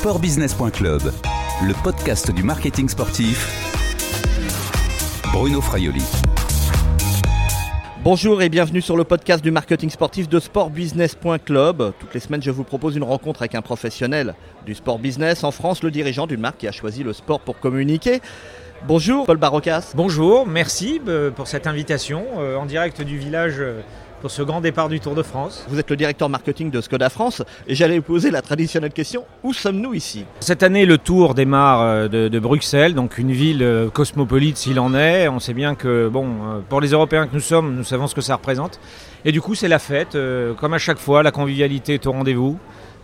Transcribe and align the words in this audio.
sportbusiness.club, 0.00 1.12
le 1.62 1.82
podcast 1.82 2.30
du 2.30 2.42
marketing 2.42 2.88
sportif. 2.88 3.46
Bruno 5.30 5.60
Fraioli. 5.60 6.02
Bonjour 8.02 8.40
et 8.40 8.48
bienvenue 8.48 8.80
sur 8.80 8.96
le 8.96 9.04
podcast 9.04 9.44
du 9.44 9.50
marketing 9.50 9.90
sportif 9.90 10.26
de 10.26 10.40
sportbusiness.club. 10.40 11.92
Toutes 12.00 12.14
les 12.14 12.20
semaines, 12.20 12.42
je 12.42 12.50
vous 12.50 12.64
propose 12.64 12.96
une 12.96 13.02
rencontre 13.02 13.42
avec 13.42 13.54
un 13.54 13.60
professionnel 13.60 14.34
du 14.64 14.74
sport 14.74 14.98
business 14.98 15.44
en 15.44 15.50
France, 15.50 15.82
le 15.82 15.90
dirigeant 15.90 16.26
d'une 16.26 16.40
marque 16.40 16.56
qui 16.56 16.66
a 16.66 16.72
choisi 16.72 17.02
le 17.02 17.12
sport 17.12 17.40
pour 17.40 17.58
communiquer. 17.58 18.22
Bonjour 18.86 19.26
Paul 19.26 19.36
Barocas. 19.36 19.92
Bonjour, 19.94 20.46
merci 20.46 20.98
euh, 21.08 21.30
pour 21.30 21.46
cette 21.46 21.66
invitation 21.66 22.24
euh, 22.38 22.56
en 22.56 22.64
direct 22.64 23.02
du 23.02 23.18
village 23.18 23.56
euh, 23.58 23.82
pour 24.20 24.30
ce 24.30 24.42
grand 24.42 24.60
départ 24.60 24.88
du 24.88 25.00
Tour 25.00 25.14
de 25.14 25.22
France. 25.22 25.64
Vous 25.68 25.78
êtes 25.78 25.90
le 25.90 25.96
directeur 25.96 26.28
marketing 26.28 26.70
de 26.70 26.80
Skoda 26.80 27.08
France 27.08 27.42
et 27.66 27.74
j'allais 27.74 27.98
vous 27.98 28.04
poser 28.04 28.30
la 28.30 28.42
traditionnelle 28.42 28.92
question, 28.92 29.24
où 29.42 29.52
sommes-nous 29.52 29.94
ici? 29.94 30.24
Cette 30.40 30.62
année, 30.62 30.84
le 30.84 30.98
Tour 30.98 31.34
démarre 31.34 32.08
de, 32.08 32.28
de 32.28 32.38
Bruxelles, 32.38 32.94
donc 32.94 33.18
une 33.18 33.32
ville 33.32 33.88
cosmopolite 33.92 34.56
s'il 34.56 34.78
en 34.78 34.94
est. 34.94 35.28
On 35.28 35.40
sait 35.40 35.54
bien 35.54 35.74
que, 35.74 36.08
bon, 36.08 36.62
pour 36.68 36.80
les 36.80 36.88
Européens 36.88 37.26
que 37.26 37.34
nous 37.34 37.40
sommes, 37.40 37.74
nous 37.74 37.84
savons 37.84 38.06
ce 38.06 38.14
que 38.14 38.20
ça 38.20 38.36
représente. 38.36 38.78
Et 39.24 39.32
du 39.32 39.40
coup, 39.40 39.54
c'est 39.54 39.68
la 39.68 39.78
fête. 39.78 40.16
Comme 40.58 40.74
à 40.74 40.78
chaque 40.78 40.98
fois, 40.98 41.22
la 41.22 41.30
convivialité 41.30 41.94
est 41.94 42.06
au 42.06 42.12
rendez-vous. 42.12 42.58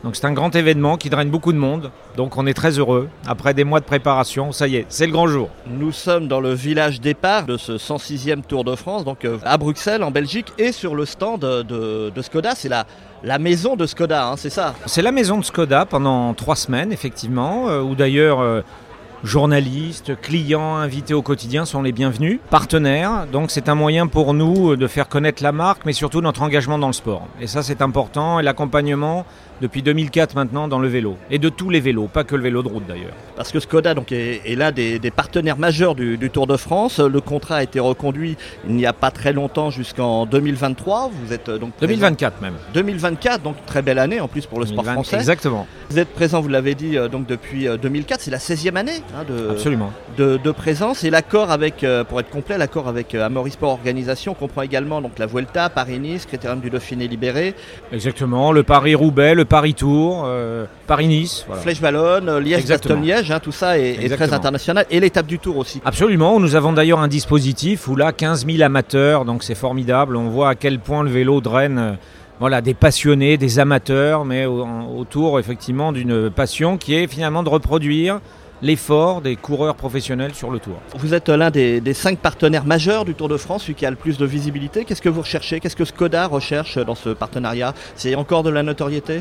Donc 0.05 0.15
c'est 0.17 0.27
un 0.27 0.33
grand 0.33 0.55
événement 0.55 0.97
qui 0.97 1.11
draine 1.11 1.31
beaucoup 1.31 1.53
de 1.53 1.59
monde. 1.59 1.91
Donc 2.17 2.37
on 2.37 2.47
est 2.47 2.55
très 2.55 2.79
heureux. 2.79 3.09
Après 3.27 3.55
des 3.55 3.65
mois 3.65 3.81
de 3.81 3.85
préparation, 3.85 4.53
ça 4.53 4.69
y 4.69 4.77
est, 4.77 4.87
c'est 4.89 5.07
le 5.07 5.13
grand 5.13 5.27
jour. 5.27 5.49
Nous 5.67 5.93
sommes 5.93 6.29
dans 6.29 6.41
le 6.41 6.53
village 6.53 7.01
départ 7.01 7.45
de 7.45 7.57
ce 7.57 7.73
106e 7.73 8.43
Tour 8.43 8.65
de 8.65 8.77
France, 8.77 9.05
donc 9.05 9.25
euh, 9.25 9.39
à 9.45 9.57
Bruxelles, 9.59 10.03
en 10.03 10.11
Belgique, 10.11 10.53
et 10.59 10.73
sur 10.73 10.95
le 10.95 11.07
stand 11.07 11.41
de, 11.41 12.13
Skoda. 12.23 12.55
C'est 12.55 12.69
la, 12.69 12.87
la 13.23 13.39
maison 13.39 13.77
de 13.77 13.87
Skoda, 13.87 14.29
hein, 14.29 14.35
c'est 14.37 14.51
ça? 14.51 14.75
C'est 14.87 15.03
la 15.03 15.13
maison 15.13 15.39
de 15.39 15.45
Skoda 15.45 15.87
pendant 15.87 16.35
trois 16.35 16.57
semaines, 16.57 16.93
effectivement, 16.93 17.69
euh, 17.69 17.81
où 17.81 17.95
d'ailleurs... 17.95 18.65
Euh, 19.25 19.27
journalistes, 19.27 20.21
clients, 20.21 20.77
invités 20.77 21.15
au 21.15 21.23
quotidien 21.23 21.65
sont 21.65 21.83
les 21.83 21.93
bienvenus, 21.93 22.39
partenaires. 22.51 23.27
Donc 23.31 23.51
c'est 23.51 23.69
un 23.69 23.75
moyen 23.75 24.07
pour 24.07 24.35
nous 24.35 24.77
de 24.77 24.87
faire 24.87 25.09
connaître 25.09 25.43
la 25.43 25.53
marque, 25.53 25.85
mais 25.85 25.93
surtout 25.93 26.21
notre 26.21 26.43
engagement 26.43 26.79
dans 26.79 26.87
le 26.89 26.93
sport. 26.93 27.27
Et 27.41 27.47
ça 27.47 27.63
c'est 27.63 27.83
important. 27.83 28.41
Et 28.41 28.43
l'accompagnement 28.43 29.25
depuis 29.61 29.83
2004 29.83 30.35
maintenant 30.35 30.69
dans 30.69 30.79
le 30.79 30.89
vélo. 30.89 31.17
Et 31.31 31.39
de 31.39 31.49
tous 31.49 31.71
les 31.71 31.81
vélos, 31.81 32.09
pas 32.09 32.25
que 32.25 32.37
le 32.37 32.43
vélo 32.43 32.63
de 32.63 32.69
route 32.69 32.87
d'ailleurs. 32.87 33.15
Parce 33.37 33.53
que 33.53 33.61
Skoda 33.61 33.95
donc, 33.95 34.13
est, 34.13 34.43
l'un 34.57 34.73
des, 34.73 34.99
partenaires 35.15 35.59
majeurs 35.59 35.95
du, 35.95 36.19
Tour 36.31 36.47
de 36.47 36.57
France. 36.57 36.99
Le 36.99 37.21
contrat 37.21 37.57
a 37.57 37.63
été 37.63 37.79
reconduit 37.81 38.37
il 38.69 38.75
n'y 38.75 38.85
a 38.85 38.93
pas 38.93 39.11
très 39.11 39.33
longtemps 39.33 39.71
jusqu'en 39.71 40.27
2023. 40.27 41.11
Vous 41.13 41.33
êtes 41.33 41.51
donc 41.51 41.73
2024 41.81 42.43
même. 42.43 42.55
2024, 42.75 43.43
donc 43.43 43.57
très 43.65 43.81
belle 43.81 43.99
année 43.99 44.21
en 44.21 44.29
plus 44.29 44.47
pour 44.47 44.61
le 44.61 44.67
sport 44.67 44.85
français. 44.85 45.17
Exactement. 45.17 45.67
Vous 45.91 45.99
êtes 45.99 46.09
présent, 46.09 46.41
vous 46.41 46.49
l'avez 46.49 46.75
dit, 46.75 46.99
euh, 46.99 47.09
donc 47.09 47.27
depuis 47.27 47.67
2004. 47.81 48.19
Euh, 48.19 48.23
C'est 48.25 48.31
la 48.31 48.39
16e 48.39 48.77
année 48.77 49.01
hein, 49.15 49.25
de, 49.29 49.51
Absolument. 49.51 49.93
De, 50.17 50.51
présence. 50.51 51.05
Et 51.05 51.11
l'accord 51.11 51.51
avec, 51.51 51.85
euh, 51.85 52.05
pour 52.05 52.21
être 52.21 52.31
complet, 52.31 52.57
l'accord 52.59 52.89
avec 52.89 53.15
Amaury 53.15 53.51
Sport 53.51 53.71
Organisation 53.71 54.35
comprend 54.35 54.63
également 54.63 55.01
donc, 55.01 55.19
la 55.19 55.27
Vuelta, 55.27 55.69
Paris-Nice, 55.69 56.27
Critérium 56.27 56.61
du 56.61 56.71
Dauphiné 56.71 57.09
libéré. 57.09 57.55
Exactement. 57.93 58.53
Le 58.53 58.63
Paris-Roubaix, 58.63 59.35
le 59.35 59.45
Paris-Tour, 59.45 60.25
euh, 60.27 60.65
Paris-Nice. 60.87 61.47
Flèche 61.63 61.81
Ballon, 61.81 62.27
euh, 62.27 62.41
Liège-Bastogne-Liège, 62.41 63.31
hein, 63.31 63.41
tout 63.41 63.53
ça 63.53 63.79
est, 63.79 64.09
très 64.15 64.33
international. 64.33 64.87
Et 64.91 65.01
l'étape 65.01 65.27
du 65.27 65.39
Tour 65.39 65.59
aussi. 65.59 65.81
Absolument. 65.85 66.41
Nous 66.41 66.55
avons 66.55 66.73
d'ailleurs 66.73 67.01
un 67.01 67.09
dispositif 67.09 67.89
où 67.89 67.97
là, 67.97 68.13
15 68.13 68.47
000 68.47 68.63
amateurs, 68.63 69.25
donc 69.25 69.43
c'est 69.43 69.55
formidable. 69.55 70.17
On 70.17 70.29
voit 70.29 70.51
à 70.51 70.55
quel 70.55 70.79
point 70.79 71.03
le 71.03 71.11
vélo 71.11 71.41
draine. 71.41 71.79
Euh, 71.79 71.93
voilà, 72.39 72.61
des 72.61 72.75
passionnés, 72.75 73.39
des 73.39 73.59
amateurs, 73.59 74.27
mais 74.27 74.45
autour 74.45 75.39
effectivement 75.39 75.91
d'une 75.91 76.31
passion 76.31 76.77
qui 76.77 76.95
est 76.95 77.07
finalement 77.07 77.43
de 77.43 77.49
reproduire 77.49 78.21
l'effort 78.63 79.21
des 79.21 79.37
coureurs 79.37 79.75
professionnels 79.75 80.35
sur 80.35 80.51
le 80.51 80.59
Tour. 80.59 80.77
Vous 80.97 81.15
êtes 81.15 81.29
l'un 81.29 81.51
des, 81.51 81.95
cinq 81.95 82.19
partenaires 82.19 82.65
majeurs 82.65 83.05
du 83.05 83.15
Tour 83.15 83.29
de 83.29 83.37
France, 83.37 83.63
celui 83.63 83.75
qui 83.75 83.87
a 83.87 83.91
le 83.91 83.97
plus 83.97 84.19
de 84.19 84.27
visibilité. 84.27 84.85
Qu'est-ce 84.85 85.03
que 85.03 85.09
vous 85.09 85.23
recherchez? 85.23 85.61
Qu'est-ce 85.61 85.77
que 85.77 85.85
Skoda 85.85 86.27
recherche 86.27 86.79
dans 86.79 86.95
ce 86.95 87.11
partenariat? 87.11 87.75
C'est 87.95 88.15
encore 88.15 88.43
de 88.43 88.51
la 88.51 88.63
notoriété? 88.63 89.21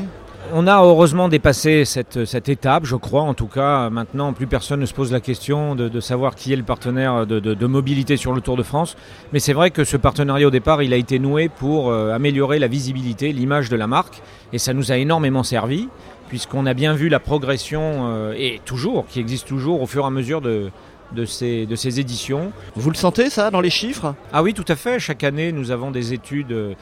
On 0.52 0.68
a 0.68 0.80
heureusement 0.80 1.28
dépassé 1.28 1.84
cette, 1.84 2.48
étape, 2.48 2.84
je 2.84 2.94
crois. 2.94 3.22
En 3.22 3.34
tout 3.34 3.48
cas, 3.48 3.90
maintenant, 3.90 4.32
plus 4.32 4.46
personne 4.46 4.78
ne 4.78 4.86
se 4.86 4.94
pose 4.94 5.10
la 5.10 5.20
question 5.20 5.74
de, 5.74 6.00
savoir 6.00 6.36
qui 6.36 6.52
est 6.52 6.56
le 6.56 6.62
partenaire 6.62 7.26
de, 7.26 7.66
mobilité 7.66 8.16
sur 8.16 8.32
le 8.32 8.40
Tour 8.40 8.56
de 8.56 8.62
France. 8.62 8.96
Mais 9.32 9.40
c'est 9.40 9.52
vrai 9.52 9.70
que 9.70 9.82
ce 9.82 9.96
partenariat, 9.96 10.46
au 10.46 10.50
départ, 10.50 10.82
il 10.82 10.92
a 10.92 10.96
été 10.96 11.18
noué 11.18 11.48
pour 11.48 11.90
euh, 11.90 12.12
améliorer 12.12 12.60
la 12.60 12.68
visibilité, 12.68 13.32
l'image 13.32 13.70
de 13.70 13.76
la 13.76 13.88
marque. 13.88 14.22
Et 14.52 14.58
ça 14.58 14.72
nous 14.72 14.92
a 14.92 14.96
énormément 14.96 15.42
servi 15.42 15.88
puisqu'on 16.28 16.66
a 16.66 16.74
bien 16.74 16.94
vu 16.94 17.08
la 17.08 17.20
progression, 17.20 18.08
euh, 18.08 18.34
et 18.36 18.60
toujours, 18.64 19.06
qui 19.06 19.20
existe 19.20 19.46
toujours 19.46 19.82
au 19.82 19.86
fur 19.86 20.04
et 20.04 20.06
à 20.06 20.10
mesure 20.10 20.40
de, 20.40 20.70
de 21.12 21.24
ces, 21.24 21.66
de 21.66 21.76
ces 21.76 22.00
éditions. 22.00 22.52
Vous 22.74 22.90
le 22.90 22.96
sentez 22.96 23.30
ça 23.30 23.50
dans 23.50 23.60
les 23.60 23.70
chiffres? 23.70 24.14
Ah 24.32 24.42
oui, 24.42 24.54
tout 24.54 24.64
à 24.68 24.76
fait. 24.76 24.98
Chaque 24.98 25.24
année, 25.24 25.52
nous 25.52 25.70
avons 25.70 25.90
des 25.90 26.12
études 26.12 26.52
euh, 26.52 26.74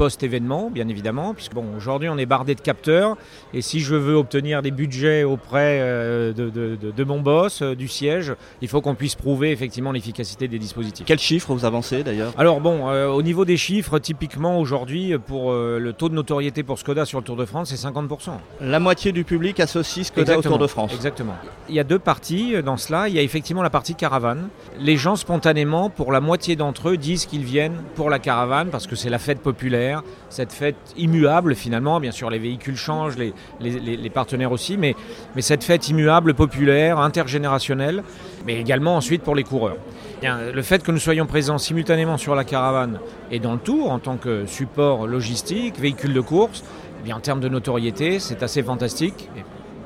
post-événement, 0.00 0.70
bien 0.70 0.88
évidemment, 0.88 1.34
puisque 1.34 1.52
bon, 1.52 1.76
aujourd'hui 1.76 2.08
on 2.08 2.16
est 2.16 2.24
bardé 2.24 2.54
de 2.54 2.62
capteurs, 2.62 3.18
et 3.52 3.60
si 3.60 3.80
je 3.80 3.94
veux 3.94 4.14
obtenir 4.14 4.62
des 4.62 4.70
budgets 4.70 5.24
auprès 5.24 5.78
euh, 5.82 6.32
de, 6.32 7.04
mon 7.04 7.20
boss, 7.20 7.60
euh, 7.60 7.74
du 7.74 7.86
siège, 7.86 8.32
il 8.62 8.68
faut 8.68 8.80
qu'on 8.80 8.94
puisse 8.94 9.14
prouver 9.14 9.52
effectivement 9.52 9.92
l'efficacité 9.92 10.48
des 10.48 10.58
dispositifs. 10.58 11.04
Quels 11.04 11.18
chiffres 11.18 11.52
vous 11.52 11.66
avancez 11.66 12.02
d'ailleurs? 12.02 12.32
Alors 12.38 12.62
bon, 12.62 12.88
euh, 12.88 13.08
au 13.08 13.20
niveau 13.20 13.44
des 13.44 13.58
chiffres, 13.58 13.98
typiquement 13.98 14.58
aujourd'hui, 14.58 15.18
pour 15.18 15.52
le 15.52 15.92
taux 15.92 16.08
de 16.08 16.14
notoriété 16.14 16.62
pour 16.62 16.78
Skoda 16.78 17.04
sur 17.04 17.18
le 17.18 17.24
Tour 17.24 17.36
de 17.36 17.44
France, 17.44 17.68
c'est 17.74 17.86
50%. 17.86 18.30
La 18.62 18.80
moitié 18.80 19.12
du 19.12 19.24
public 19.24 19.60
associe 19.60 20.06
Skoda 20.06 20.38
au 20.38 20.40
Tour 20.40 20.58
de 20.58 20.66
France. 20.66 20.94
Exactement. 20.94 21.34
Il 21.68 21.74
y 21.74 21.80
a 21.80 21.84
deux 21.84 21.98
parties 21.98 22.54
dans 22.62 22.78
cela. 22.78 23.10
Il 23.10 23.14
y 23.14 23.18
a 23.18 23.22
effectivement 23.22 23.62
la 23.62 23.68
partie 23.68 23.94
caravane. 23.94 24.48
Les 24.78 24.96
gens 24.96 25.16
spontanément, 25.16 25.90
pour 25.90 26.10
la 26.10 26.22
moitié 26.22 26.56
d'entre 26.56 26.88
eux, 26.88 26.96
disent 26.96 27.26
qu'ils 27.26 27.44
viennent 27.44 27.82
pour 27.96 28.08
la 28.08 28.18
caravane 28.18 28.70
parce 28.70 28.86
que 28.86 28.96
c'est 28.96 29.10
la 29.10 29.18
fête 29.18 29.40
populaire 29.40 29.89
cette 30.28 30.52
fête 30.52 30.76
immuable 30.96 31.54
finalement. 31.54 32.00
Bien 32.00 32.12
sûr, 32.12 32.30
les 32.30 32.38
véhicules 32.38 32.76
changent, 32.76 33.16
les, 33.18 34.10
partenaires 34.10 34.52
aussi, 34.52 34.76
mais, 34.76 34.94
cette 35.38 35.64
fête 35.64 35.88
immuable, 35.88 36.34
populaire, 36.34 36.98
intergénérationnelle, 36.98 38.02
mais 38.46 38.60
également 38.60 38.96
ensuite 38.96 39.22
pour 39.22 39.34
les 39.34 39.44
coureurs. 39.44 39.76
le 40.22 40.62
fait 40.62 40.82
que 40.82 40.92
nous 40.92 40.98
soyons 40.98 41.26
présents 41.26 41.58
simultanément 41.58 42.18
sur 42.18 42.34
la 42.34 42.44
caravane 42.44 42.98
et 43.30 43.38
dans 43.38 43.52
le 43.52 43.58
tour 43.58 43.90
en 43.90 43.98
tant 43.98 44.16
que 44.16 44.46
support 44.46 45.06
logistique, 45.06 45.78
véhicule 45.78 46.12
de 46.12 46.20
course, 46.20 46.64
eh 47.06 47.12
en 47.12 47.20
termes 47.20 47.40
de 47.40 47.48
notoriété, 47.48 48.18
c'est 48.18 48.42
assez 48.42 48.62
fantastique. 48.62 49.28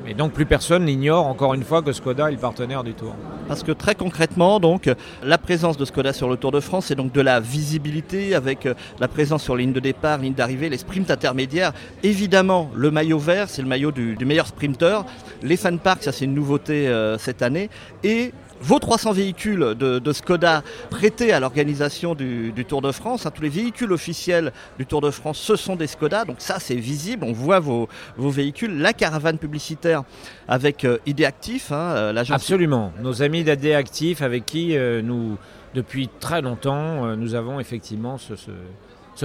Et 0.06 0.14
donc 0.14 0.32
plus 0.32 0.46
personne 0.46 0.84
n'ignore 0.84 1.26
encore 1.26 1.54
une 1.54 1.64
fois 1.64 1.82
que 1.82 1.92
Skoda 1.92 2.28
est 2.28 2.32
le 2.32 2.38
partenaire 2.38 2.84
du 2.84 2.94
Tour. 2.94 3.14
Parce 3.48 3.62
que 3.62 3.72
très 3.72 3.94
concrètement, 3.94 4.58
donc, 4.58 4.90
la 5.22 5.38
présence 5.38 5.76
de 5.76 5.84
Skoda 5.84 6.12
sur 6.12 6.28
le 6.28 6.36
Tour 6.36 6.50
de 6.50 6.60
France, 6.60 6.86
c'est 6.86 6.94
donc 6.94 7.12
de 7.12 7.20
la 7.20 7.40
visibilité 7.40 8.34
avec 8.34 8.66
euh, 8.66 8.74
la 9.00 9.08
présence 9.08 9.42
sur 9.42 9.54
ligne 9.56 9.72
de 9.72 9.80
départ, 9.80 10.18
ligne 10.18 10.34
d'arrivée, 10.34 10.68
les 10.70 10.78
sprints 10.78 11.10
intermédiaires. 11.10 11.72
Évidemment, 12.02 12.70
le 12.74 12.90
maillot 12.90 13.18
vert, 13.18 13.48
c'est 13.48 13.62
le 13.62 13.68
maillot 13.68 13.92
du, 13.92 14.16
meilleur 14.24 14.46
sprinter. 14.46 15.04
Les 15.42 15.56
fan 15.56 15.78
parks, 15.78 16.04
ça 16.04 16.12
c'est 16.12 16.24
une 16.24 16.34
nouveauté 16.34 16.88
euh, 16.88 17.18
cette 17.18 17.42
année. 17.42 17.68
Et 18.02 18.32
vos 18.60 18.78
300 18.78 19.12
véhicules 19.12 19.74
de, 19.74 20.12
Skoda 20.12 20.62
prêtés 20.90 21.32
à 21.32 21.40
l'organisation 21.40 22.14
du, 22.14 22.52
Tour 22.66 22.82
de 22.82 22.92
France, 22.92 23.26
hein, 23.26 23.30
tous 23.34 23.42
les 23.42 23.48
véhicules 23.48 23.92
officiels 23.92 24.52
du 24.78 24.86
Tour 24.86 25.00
de 25.00 25.10
France, 25.10 25.38
ce 25.38 25.56
sont 25.56 25.76
des 25.76 25.86
Skoda, 25.86 26.24
donc 26.24 26.36
ça 26.38 26.58
c'est 26.58 26.74
visible, 26.74 27.24
on 27.24 27.32
voit 27.32 27.60
vos, 27.60 27.88
véhicules, 28.16 28.78
la 28.78 28.92
caravane 28.92 29.38
publicitaire 29.38 30.04
avec 30.48 30.84
euh, 30.84 30.98
hein, 31.06 31.72
euh, 31.72 32.12
l'agence. 32.12 32.36
Absolument, 32.36 32.92
nos 33.02 33.22
amis 33.22 33.44
d'ID 33.44 33.72
Actif 33.72 34.22
avec 34.22 34.46
qui 34.46 34.76
euh, 34.76 35.02
nous, 35.02 35.36
depuis 35.74 36.08
très 36.20 36.40
longtemps, 36.40 37.16
nous 37.16 37.34
avons 37.34 37.60
effectivement 37.60 38.18
ce 38.18 38.34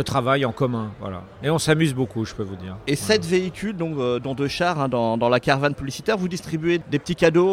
travail 0.02 0.46
en 0.46 0.52
commun. 0.52 0.92
Voilà. 1.00 1.24
Et 1.44 1.50
on 1.50 1.60
s'amuse 1.60 1.94
beaucoup, 1.94 2.26
je 2.26 2.34
peux 2.34 2.44
vous 2.44 2.56
dire. 2.56 2.76
Et 2.88 2.96
sept 2.96 3.26
véhicules, 3.26 3.76
donc, 3.76 3.97
euh, 3.97 4.20
dont 4.20 4.36
deux 4.36 4.47
chars, 4.47 4.80
hein, 4.80 4.90
dans, 4.90 5.30
la 5.30 5.40
caravane 5.40 5.74
publicitaire, 5.74 6.18
vous 6.18 6.28
distribuez 6.28 6.80
des 6.90 7.00
petits 7.00 7.16
cadeaux 7.16 7.47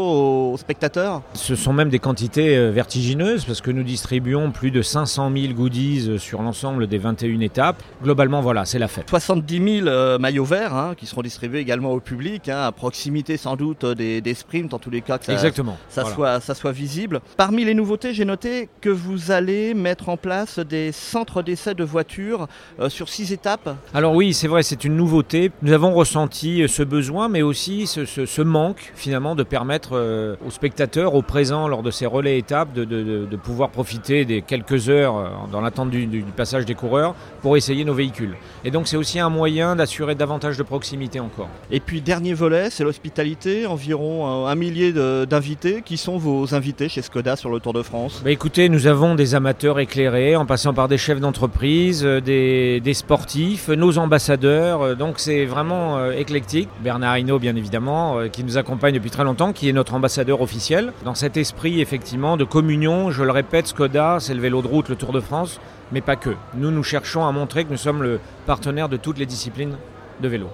aux, 0.52 0.56
spectateurs? 0.56 1.22
Ce 1.34 1.54
sont 1.54 1.72
même 1.72 1.88
des 1.88 1.98
quantités 1.98 2.56
euh, 2.56 2.70
vertigineuses 2.70 3.44
parce 3.44 3.60
que 3.60 3.70
nous 3.70 3.82
distribuons 3.82 4.50
plus 4.50 4.70
de 4.70 4.82
500 4.82 5.30
000 5.34 5.52
goodies 5.54 6.08
euh, 6.08 6.18
sur 6.18 6.42
l'ensemble 6.42 6.86
des 6.86 6.98
21 6.98 7.40
étapes. 7.40 7.82
Globalement, 8.02 8.40
voilà, 8.40 8.64
c'est 8.64 8.78
la 8.78 8.88
fête. 8.88 9.08
70 9.08 9.82
000 9.84 10.18
maillots 10.18 10.44
verts 10.44 10.74
hein, 10.74 10.94
qui 10.96 11.06
seront 11.06 11.22
distribués 11.22 11.60
également 11.60 11.92
au 11.92 12.00
public, 12.00 12.48
hein, 12.48 12.62
à 12.62 12.72
proximité 12.72 13.36
sans 13.36 13.56
doute 13.56 13.84
des, 13.84 14.34
sprints, 14.34 14.74
en 14.74 14.78
tous 14.78 14.90
les 14.90 15.00
cas 15.00 15.18
que 15.18 15.26
ça, 15.26 15.32
Exactement. 15.32 15.76
Ça, 15.88 16.04
soit, 16.04 16.40
ça 16.40 16.54
soit 16.54 16.72
visible. 16.72 17.20
Parmi 17.36 17.64
les 17.64 17.74
nouveautés, 17.74 18.12
j'ai 18.12 18.24
noté 18.24 18.68
que 18.80 18.90
vous 18.90 19.30
allez 19.30 19.74
mettre 19.74 20.08
en 20.08 20.16
place 20.16 20.58
des 20.58 20.92
centres 20.92 21.42
d'essai 21.42 21.74
de 21.74 21.84
voitures 21.84 22.25
euh, 22.34 22.88
sur 22.88 23.08
six 23.08 23.32
étapes. 23.32 23.74
Alors 23.94 24.14
oui, 24.14 24.34
c'est 24.34 24.48
vrai, 24.48 24.62
c'est 24.62 24.84
une 24.84 24.96
nouveauté. 24.96 25.50
Nous 25.62 25.72
avons 25.72 25.92
ressenti 25.92 26.62
euh, 26.62 26.68
ce 26.68 26.82
besoin, 26.82 27.28
mais 27.28 27.42
aussi 27.42 27.86
ce, 27.86 28.04
ce- 28.04 28.26
ce 28.26 28.42
manque 28.42 28.92
finalement 28.94 29.34
de 29.34 29.42
permettre 29.42 29.90
euh, 29.92 30.36
aux 30.46 30.50
spectateurs, 30.50 31.14
aux 31.14 31.22
présents 31.22 31.68
lors 31.68 31.82
de 31.82 31.90
ces 31.90 32.06
relais 32.06 32.38
étapes, 32.38 32.72
de, 32.72 32.84
de- 32.84 33.02
de- 33.02 33.26
de 33.26 33.36
pouvoir 33.36 33.70
profiter 33.70 34.24
des 34.24 34.42
quelques 34.42 34.88
heures 34.88 35.16
euh, 35.16 35.28
dans 35.52 35.60
l'attente 35.60 35.90
du, 35.90 36.06
du- 36.06 36.22
du 36.22 36.32
passage 36.32 36.64
des 36.64 36.74
coureurs 36.74 37.14
pour 37.42 37.56
essayer 37.56 37.84
nos 37.84 37.94
véhicules. 37.94 38.36
Et 38.64 38.70
donc 38.70 38.88
c'est 38.88 38.96
aussi 38.96 39.18
un 39.20 39.30
moyen 39.30 39.76
d'assurer 39.76 40.14
davantage 40.14 40.56
de 40.58 40.62
proximité 40.62 41.20
encore. 41.20 41.48
Et 41.70 41.80
puis 41.80 42.00
dernier 42.00 42.34
volet, 42.34 42.70
c'est 42.70 42.84
l'hospitalité, 42.84 43.66
environ 43.66 44.26
un, 44.26 44.50
un 44.50 44.54
millier 44.54 44.92
d'invités. 45.26 45.82
Qui 45.84 45.96
sont 45.96 46.16
vos 46.18 46.54
invités 46.54 46.88
chez 46.88 47.02
Skoda 47.02 47.36
sur 47.36 47.50
le 47.50 47.60
Tour 47.60 47.72
de 47.72 47.82
France? 47.82 48.20
Bah 48.24 48.30
écoutez, 48.30 48.68
nous 48.68 48.86
avons 48.86 49.14
des 49.14 49.34
amateurs 49.34 49.78
éclairés, 49.78 50.36
en 50.36 50.46
passant 50.46 50.74
par 50.74 50.88
des 50.88 50.98
chefs 50.98 51.20
d'entreprise, 51.20 52.04
des, 52.20 52.94
sportifs, 52.94 53.68
nos 53.68 53.98
ambassadeurs, 53.98 54.82
euh, 54.82 54.94
donc 54.94 55.18
c'est 55.18 55.44
vraiment 55.44 55.98
euh, 55.98 56.12
éclectique. 56.12 56.68
Bernard 56.82 57.18
Hinault, 57.18 57.38
bien 57.38 57.56
évidemment, 57.56 58.18
euh, 58.18 58.28
qui 58.28 58.44
nous 58.44 58.58
accompagne 58.58 58.94
depuis 58.94 59.10
très 59.10 59.24
longtemps, 59.24 59.52
qui 59.52 59.68
est 59.68 59.72
notre 59.72 59.94
ambassadeur 59.94 60.40
officiel. 60.40 60.92
Dans 61.04 61.14
cet 61.14 61.36
esprit, 61.36 61.80
effectivement, 61.80 62.36
de 62.36 62.44
communion, 62.44 63.10
je 63.10 63.22
le 63.22 63.30
répète, 63.30 63.68
Skoda, 63.68 64.18
c'est 64.20 64.34
le 64.34 64.40
vélo 64.40 64.62
de 64.62 64.66
route, 64.66 64.88
le 64.88 64.96
Tour 64.96 65.12
de 65.12 65.20
France, 65.20 65.60
mais 65.92 66.00
pas 66.00 66.16
que. 66.16 66.30
Nous, 66.54 66.70
nous 66.70 66.82
cherchons 66.82 67.26
à 67.26 67.32
montrer 67.32 67.64
que 67.64 67.70
nous 67.70 67.76
sommes 67.76 68.02
le 68.02 68.20
partenaire 68.46 68.88
de 68.88 68.96
toutes 68.96 69.18
les 69.18 69.26
disciplines 69.26 69.76
de 70.20 70.28
vélo. 70.28 70.48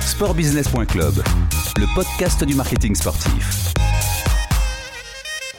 Sportbusiness.club, 0.00 1.14
le 1.76 1.94
podcast 1.94 2.44
du 2.44 2.54
marketing 2.54 2.94
sportif. 2.94 3.73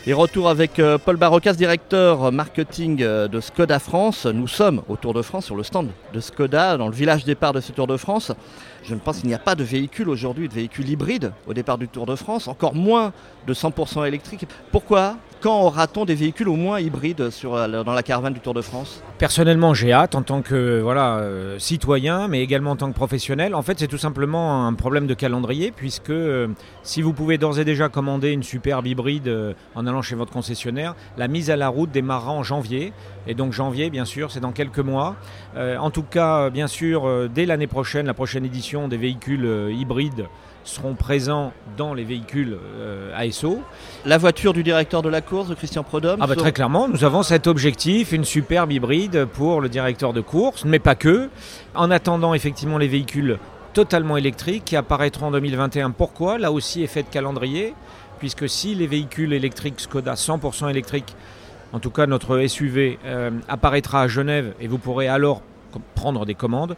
Et 0.08 0.14
retour 0.14 0.50
avec 0.50 0.78
euh, 0.78 1.00
Paul 1.00 1.18
Barocas, 1.18 1.54
directeur 1.54 2.32
marketing 2.32 3.02
euh, 3.02 3.28
de 3.28 3.42
Skoda 3.42 3.80
France. 3.80 4.28
Nous 4.28 4.48
sommes 4.48 4.84
au 4.88 4.98
Tour 4.98 5.16
de 5.16 5.24
France 5.24 5.46
sur 5.46 5.56
le 5.56 5.64
stand 5.64 5.90
de 6.14 6.20
Skoda, 6.20 6.78
dans 6.78 6.88
le 6.90 6.94
village 6.94 7.26
départ 7.26 7.54
de 7.54 7.60
ce 7.60 7.72
Tour 7.72 7.88
de 7.88 7.98
France. 7.98 8.32
Je 8.88 8.94
ne 8.94 9.00
pense 9.00 9.20
qu'il 9.20 9.30
n'y 9.30 9.34
a 9.34 9.40
pas 9.40 9.56
de 9.56 9.64
véhicule 9.64 10.10
aujourd'hui, 10.10 10.48
de 10.48 10.54
véhicule 10.54 10.88
hybride 10.88 11.32
au 11.48 11.56
départ 11.56 11.80
du 11.80 11.88
Tour 11.88 12.06
de 12.06 12.16
France, 12.16 12.48
encore 12.48 12.76
moins 12.76 13.14
de 13.48 13.54
100% 13.54 14.08
électrique. 14.08 14.48
Pourquoi 14.72 15.18
Quand 15.42 15.64
aura-t-on 15.64 16.06
des 16.06 16.14
véhicules 16.14 16.48
au 16.48 16.56
moins 16.56 16.80
hybrides 16.80 17.22
euh, 17.22 17.84
dans 17.84 17.94
la 17.94 18.04
caravane 18.04 18.34
du 18.34 18.40
Tour 18.42 18.54
de 18.54 18.62
France? 18.62 19.02
Personnellement, 19.18 19.74
j'ai 19.74 19.92
hâte 19.92 20.14
en 20.14 20.22
tant 20.22 20.44
que 20.44 20.82
voilà 20.82 21.18
euh, 21.18 21.58
citoyen, 21.58 22.28
mais 22.28 22.42
également 22.42 22.72
en 22.72 22.76
tant 22.76 22.90
que 22.90 22.96
professionnel. 22.96 23.56
En 23.56 23.64
fait, 23.64 23.80
c'est 23.80 23.88
tout 23.88 23.98
simplement 23.98 24.68
un 24.68 24.74
problème 24.74 25.08
de 25.08 25.16
calendrier, 25.16 25.72
puisque 25.72 26.12
euh, 26.12 26.48
si 26.84 27.02
vous 27.02 27.14
pouvez 27.14 27.40
d'ores 27.40 27.58
et 27.58 27.66
déjà 27.66 27.90
commander 27.90 28.32
une 28.32 28.44
superbe 28.44 28.86
hybride 28.86 29.56
en 29.74 29.88
allant 29.88 30.04
chez 30.04 30.16
votre 30.16 30.32
concessionnaire, 30.32 30.96
la 31.18 31.28
mise 31.28 31.50
à 31.50 31.56
la 31.56 31.70
route 31.70 31.90
démarrera 31.90 32.34
en 32.34 32.44
janvier. 32.44 32.94
Et 33.26 33.34
donc 33.34 33.52
janvier, 33.52 33.90
bien 33.90 34.06
sûr, 34.06 34.32
c'est 34.32 34.40
dans 34.40 34.52
quelques 34.52 34.80
mois. 34.80 35.16
En 35.58 35.90
tout 35.90 36.04
cas, 36.04 36.52
bien 36.52 36.68
sûr, 36.68 37.30
dès 37.30 37.46
l'année 37.46 37.68
prochaine, 37.68 38.06
la 38.06 38.14
prochaine 38.14 38.46
édition 38.46 38.75
des 38.88 38.98
véhicules 38.98 39.46
euh, 39.46 39.72
hybrides 39.72 40.28
seront 40.64 40.96
présents 40.96 41.54
dans 41.78 41.94
les 41.94 42.04
véhicules 42.04 42.58
euh, 42.80 43.16
ASO. 43.16 43.62
La 44.06 44.18
voiture 44.18 44.52
du 44.54 44.64
directeur 44.64 45.02
de 45.02 45.10
la 45.10 45.22
course, 45.22 45.54
Christian 45.56 45.84
Prodhomme 45.84 46.20
Ah 46.22 46.28
bah 46.28 46.36
très 46.36 46.52
clairement, 46.52 46.88
nous 46.88 47.04
avons 47.04 47.24
cet 47.24 47.48
objectif, 47.48 48.12
une 48.12 48.26
superbe 48.26 48.72
hybride 48.72 49.26
pour 49.26 49.62
le 49.62 49.70
directeur 49.70 50.12
de 50.12 50.22
course, 50.22 50.66
mais 50.66 50.80
pas 50.80 50.96
que. 50.96 51.30
En 51.76 51.92
attendant 51.92 52.34
effectivement 52.34 52.78
les 52.78 52.88
véhicules 52.88 53.38
totalement 53.74 54.18
électriques 54.18 54.66
qui 54.66 54.76
apparaîtront 54.76 55.28
en 55.28 55.32
2021. 55.32 55.92
Pourquoi? 55.92 56.38
Là 56.40 56.52
aussi 56.52 56.82
effet 56.82 57.04
de 57.04 57.10
calendrier, 57.10 57.74
puisque 58.20 58.50
si 58.50 58.74
les 58.74 58.88
véhicules 58.88 59.34
électriques 59.34 59.80
Skoda 59.80 60.14
100% 60.14 60.70
électriques, 60.70 61.16
en 61.74 61.80
tout 61.80 61.92
cas 61.92 62.08
notre 62.08 62.40
SUV, 62.48 62.98
euh, 63.06 63.32
apparaîtra 63.48 64.02
à 64.02 64.08
Genève 64.08 64.54
et 64.60 64.68
vous 64.68 64.78
pourrez 64.78 65.08
alors 65.08 65.42
prendre 65.94 66.26
des 66.26 66.36
commandes, 66.36 66.76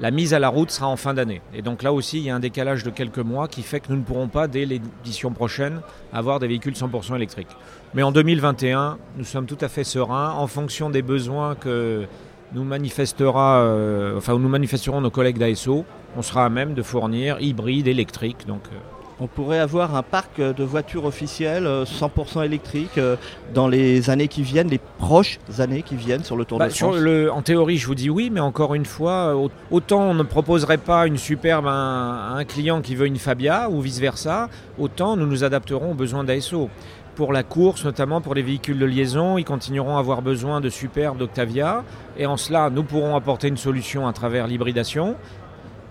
la 0.00 0.10
mise 0.10 0.34
à 0.34 0.38
la 0.38 0.48
route 0.48 0.70
sera 0.70 0.86
en 0.86 0.96
fin 0.96 1.14
d'année. 1.14 1.40
Et 1.54 1.62
donc 1.62 1.82
là 1.82 1.92
aussi, 1.92 2.18
il 2.18 2.24
y 2.24 2.30
a 2.30 2.36
un 2.36 2.40
décalage 2.40 2.84
de 2.84 2.90
quelques 2.90 3.18
mois 3.18 3.48
qui 3.48 3.62
fait 3.62 3.80
que 3.80 3.86
nous 3.90 3.96
ne 3.96 4.02
pourrons 4.02 4.28
pas, 4.28 4.46
dès 4.46 4.64
l'édition 4.64 5.32
prochaine, 5.32 5.80
avoir 6.12 6.38
des 6.38 6.46
véhicules 6.46 6.74
100% 6.74 7.16
électriques. 7.16 7.48
Mais 7.94 8.02
en 8.02 8.12
2021, 8.12 8.98
nous 9.16 9.24
sommes 9.24 9.46
tout 9.46 9.58
à 9.60 9.68
fait 9.68 9.84
sereins 9.84 10.32
en 10.32 10.46
fonction 10.46 10.90
des 10.90 11.02
besoins 11.02 11.54
que 11.54 12.06
nous 12.52 12.64
manifestera, 12.64 13.60
euh, 13.60 14.16
enfin 14.16 14.38
nous 14.38 14.48
manifesterons 14.48 15.00
nos 15.00 15.10
collègues 15.10 15.38
d'ASO. 15.38 15.84
On 16.16 16.22
sera 16.22 16.46
à 16.46 16.48
même 16.48 16.74
de 16.74 16.82
fournir 16.82 17.40
hybride, 17.40 17.88
électrique. 17.88 18.46
Donc, 18.46 18.62
euh, 18.72 18.78
On 19.20 19.26
pourrait 19.26 19.58
avoir 19.58 19.96
un 19.96 20.02
parc 20.04 20.40
de 20.40 20.62
voitures 20.62 21.04
officielles 21.04 21.66
euh, 21.66 21.84
100% 21.84 22.44
électriques 22.44 22.98
euh, 22.98 23.16
dans 23.52 23.66
les 23.66 24.10
années 24.10 24.28
qui 24.28 24.42
viennent, 24.42 24.68
les 24.68 24.78
proches 24.98 25.40
années 25.58 25.82
qui 25.82 25.96
viennent 25.96 26.22
sur 26.22 26.36
le 26.36 26.44
Tour 26.44 26.58
Bah, 26.60 26.68
de 26.68 26.72
sur 26.72 26.90
France. 26.90 27.00
le, 27.00 27.32
en 27.32 27.42
théorie, 27.42 27.78
je 27.78 27.86
vous 27.88 27.96
dis 27.96 28.10
oui, 28.10 28.30
mais 28.32 28.38
encore 28.40 28.74
une 28.76 28.86
fois, 28.86 29.34
au- 29.34 29.50
autant 29.72 30.02
on 30.02 30.14
ne 30.14 30.22
proposerait 30.22 30.78
pas 30.78 31.06
une 31.08 31.16
superbe 31.16 31.66
à 31.66 31.70
un, 31.72 32.34
à 32.34 32.38
un 32.38 32.44
client 32.44 32.80
qui 32.80 32.94
veut 32.94 33.06
une 33.06 33.16
Fabia 33.18 33.68
ou 33.70 33.80
vice-versa, 33.80 34.48
autant 34.78 35.16
nous 35.16 35.26
nous 35.26 35.42
adapterons 35.42 35.90
aux 35.90 35.94
besoins 35.94 36.22
d'ASO. 36.22 36.70
Pour 37.16 37.32
la 37.32 37.42
course, 37.42 37.84
notamment 37.84 38.20
pour 38.20 38.36
les 38.36 38.42
véhicules 38.42 38.78
de 38.78 38.86
liaison, 38.86 39.36
ils 39.38 39.44
continueront 39.44 39.96
à 39.96 39.98
avoir 39.98 40.22
besoin 40.22 40.60
de 40.60 40.68
superbes 40.68 41.18
d'Octavia, 41.18 41.82
et 42.16 42.26
en 42.26 42.36
cela, 42.36 42.70
nous 42.70 42.84
pourrons 42.84 43.16
apporter 43.16 43.48
une 43.48 43.56
solution 43.56 44.06
à 44.06 44.12
travers 44.12 44.46
l'hybridation. 44.46 45.16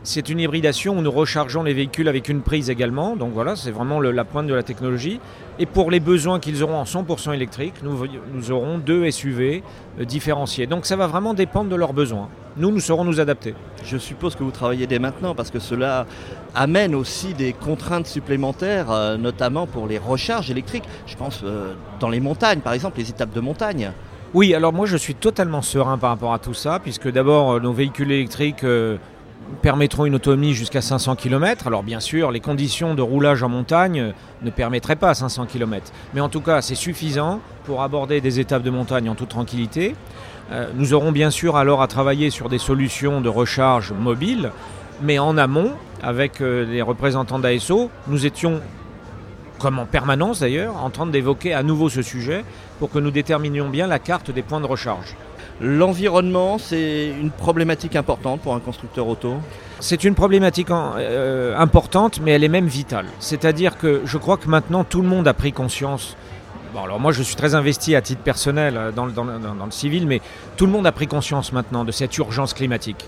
C'est 0.10 0.30
une 0.30 0.40
hybridation 0.40 0.98
où 0.98 1.02
nous 1.02 1.12
rechargeons 1.12 1.64
les 1.64 1.74
véhicules 1.74 2.08
avec 2.08 2.30
une 2.30 2.40
prise 2.40 2.70
également, 2.70 3.18
donc 3.18 3.34
voilà, 3.34 3.58
c'est 3.58 3.72
vraiment 3.72 4.00
le- 4.00 4.12
la 4.12 4.24
pointe 4.24 4.48
de 4.48 4.54
la 4.54 4.64
technologie. 4.64 5.20
Et 5.60 5.66
pour 5.66 5.92
les 5.92 6.00
besoins 6.00 6.40
qu'ils 6.40 6.64
auront 6.64 6.78
en 6.78 6.86
100% 6.86 7.34
électrique, 7.34 7.74
nous, 7.84 8.06
nous 8.34 8.52
aurons 8.52 8.78
deux 8.78 9.04
SUV 9.12 9.64
euh, 10.00 10.06
différenciés. 10.06 10.66
Donc 10.66 10.86
ça 10.86 10.96
va 10.96 11.08
vraiment 11.08 11.34
dépendre 11.34 11.70
de 11.70 11.76
leurs 11.76 11.92
besoins. 11.92 12.30
Nous, 12.56 12.72
nous 12.72 12.80
saurons 12.80 13.04
nous 13.04 13.20
adapter. 13.20 13.54
Je 13.84 13.98
suppose 13.98 14.36
que 14.38 14.46
vous 14.46 14.52
travaillez 14.52 14.88
dès 14.88 14.98
maintenant 14.98 15.36
parce 15.36 15.52
que 15.52 15.60
cela 15.60 16.06
amène 16.56 16.96
aussi 16.96 17.34
des 17.34 17.52
contraintes 17.52 18.08
supplémentaires, 18.08 18.90
euh, 18.90 19.18
notamment 19.18 19.68
pour 19.68 19.88
les 19.88 19.98
recharges 19.98 20.50
électriques. 20.50 20.86
Je 21.06 21.18
pense 21.18 21.42
euh, 21.44 21.74
dans 22.00 22.08
les 22.08 22.22
montagnes, 22.22 22.62
par 22.62 22.72
exemple, 22.72 22.98
les 23.00 23.10
étapes 23.10 23.34
de 23.34 23.42
montagne. 23.42 23.92
Oui, 24.34 24.54
alors 24.54 24.72
moi 24.72 24.86
je 24.86 24.96
suis 24.96 25.16
totalement 25.16 25.62
serein 25.62 25.98
par 25.98 26.12
rapport 26.12 26.34
à 26.34 26.40
tout 26.40 26.54
ça, 26.54 26.80
puisque 26.80 27.10
d'abord 27.12 27.60
nos 27.60 27.74
véhicules 27.74 28.12
électriques 28.12 28.64
euh, 28.64 28.96
permettront 29.62 30.06
une 30.06 30.16
autonomie 30.16 30.54
jusqu'à 30.54 30.82
500 30.82 31.16
km. 31.16 31.68
Alors 31.68 31.84
bien 31.84 32.00
sûr, 32.00 32.32
les 32.32 32.40
conditions 32.40 32.96
de 32.96 33.02
roulage 33.02 33.44
en 33.44 33.50
montagne 33.50 34.00
euh, 34.00 34.12
ne 34.42 34.50
permettraient 34.50 34.96
pas 34.96 35.14
500 35.14 35.46
km, 35.46 35.92
mais 36.14 36.22
en 36.22 36.30
tout 36.30 36.42
cas 36.42 36.62
c'est 36.62 36.76
suffisant 36.76 37.40
pour 37.66 37.82
aborder 37.82 38.22
des 38.22 38.40
étapes 38.40 38.64
de 38.64 38.70
montagne 38.70 39.10
en 39.10 39.16
toute 39.16 39.30
tranquillité. 39.30 39.96
Euh, 40.52 40.68
nous 40.76 40.94
aurons 40.94 41.12
bien 41.12 41.32
sûr 41.32 41.58
alors 41.58 41.82
à 41.82 41.88
travailler 41.88 42.30
sur 42.30 42.50
des 42.50 42.58
solutions 42.58 43.22
de 43.22 43.30
recharge 43.30 43.92
mobile, 43.92 44.52
mais 45.02 45.20
en 45.20 45.38
amont, 45.38 45.72
avec 46.02 46.42
euh, 46.42 46.66
les 46.66 46.82
représentants 46.82 47.40
d'ASO, 47.40 47.90
nous 48.08 48.26
étions 48.26 48.62
comme 49.58 49.80
en 49.80 49.86
permanence 49.86 50.40
d'ailleurs, 50.42 50.76
en 50.84 50.90
train 50.90 51.06
d'évoquer 51.08 51.54
à 51.54 51.64
nouveau 51.64 51.90
ce 51.90 52.02
sujet 52.02 52.44
pour 52.80 52.90
que 52.92 53.00
nous 53.00 53.12
déterminions 53.12 53.70
bien 53.70 53.88
la 53.88 54.00
carte 54.00 54.32
des 54.32 54.42
points 54.42 54.62
de 54.62 54.66
recharge. 54.68 55.16
L'environnement, 55.60 56.58
c'est 56.60 57.08
une 57.20 57.32
problématique 57.32 57.96
importante 57.96 58.42
pour 58.42 58.54
un 58.54 58.60
constructeur 58.60 59.08
auto? 59.08 59.36
C'est 59.80 60.04
une 60.04 60.14
problématique 60.16 60.70
en- 60.72 60.94
euh, 60.98 61.58
importante, 61.58 62.20
mais 62.24 62.32
elle 62.32 62.44
est 62.44 62.48
même 62.50 62.68
vitale. 62.68 63.06
C'est-à-dire 63.20 63.78
que 63.78 64.02
je 64.06 64.18
crois 64.18 64.38
que 64.38 64.48
maintenant 64.48 64.84
tout 64.84 65.02
le 65.02 65.08
monde 65.08 65.28
a 65.28 65.34
pris 65.34 65.52
conscience. 65.54 66.16
Bon, 66.74 66.84
alors 66.84 67.00
moi 67.00 67.12
je 67.12 67.24
suis 67.24 67.36
très 67.36 67.56
investi 67.56 67.96
à 67.96 68.02
titre 68.02 68.22
personnel 68.22 68.78
euh, 68.78 68.92
dans 68.92 69.06
le, 69.06 69.12
dans 69.12 69.24
le- 69.24 69.40
dans- 69.40 69.56
dans 69.56 69.66
le 69.66 69.72
civil, 69.72 70.06
mais 70.06 70.22
tout 70.58 70.66
le 70.68 70.72
monde 70.72 70.86
a 70.86 70.92
pris 70.92 71.08
conscience 71.08 71.52
maintenant 71.52 71.84
de 71.86 71.92
cette 71.92 72.16
urgence 72.18 72.54
climatique. 72.54 73.06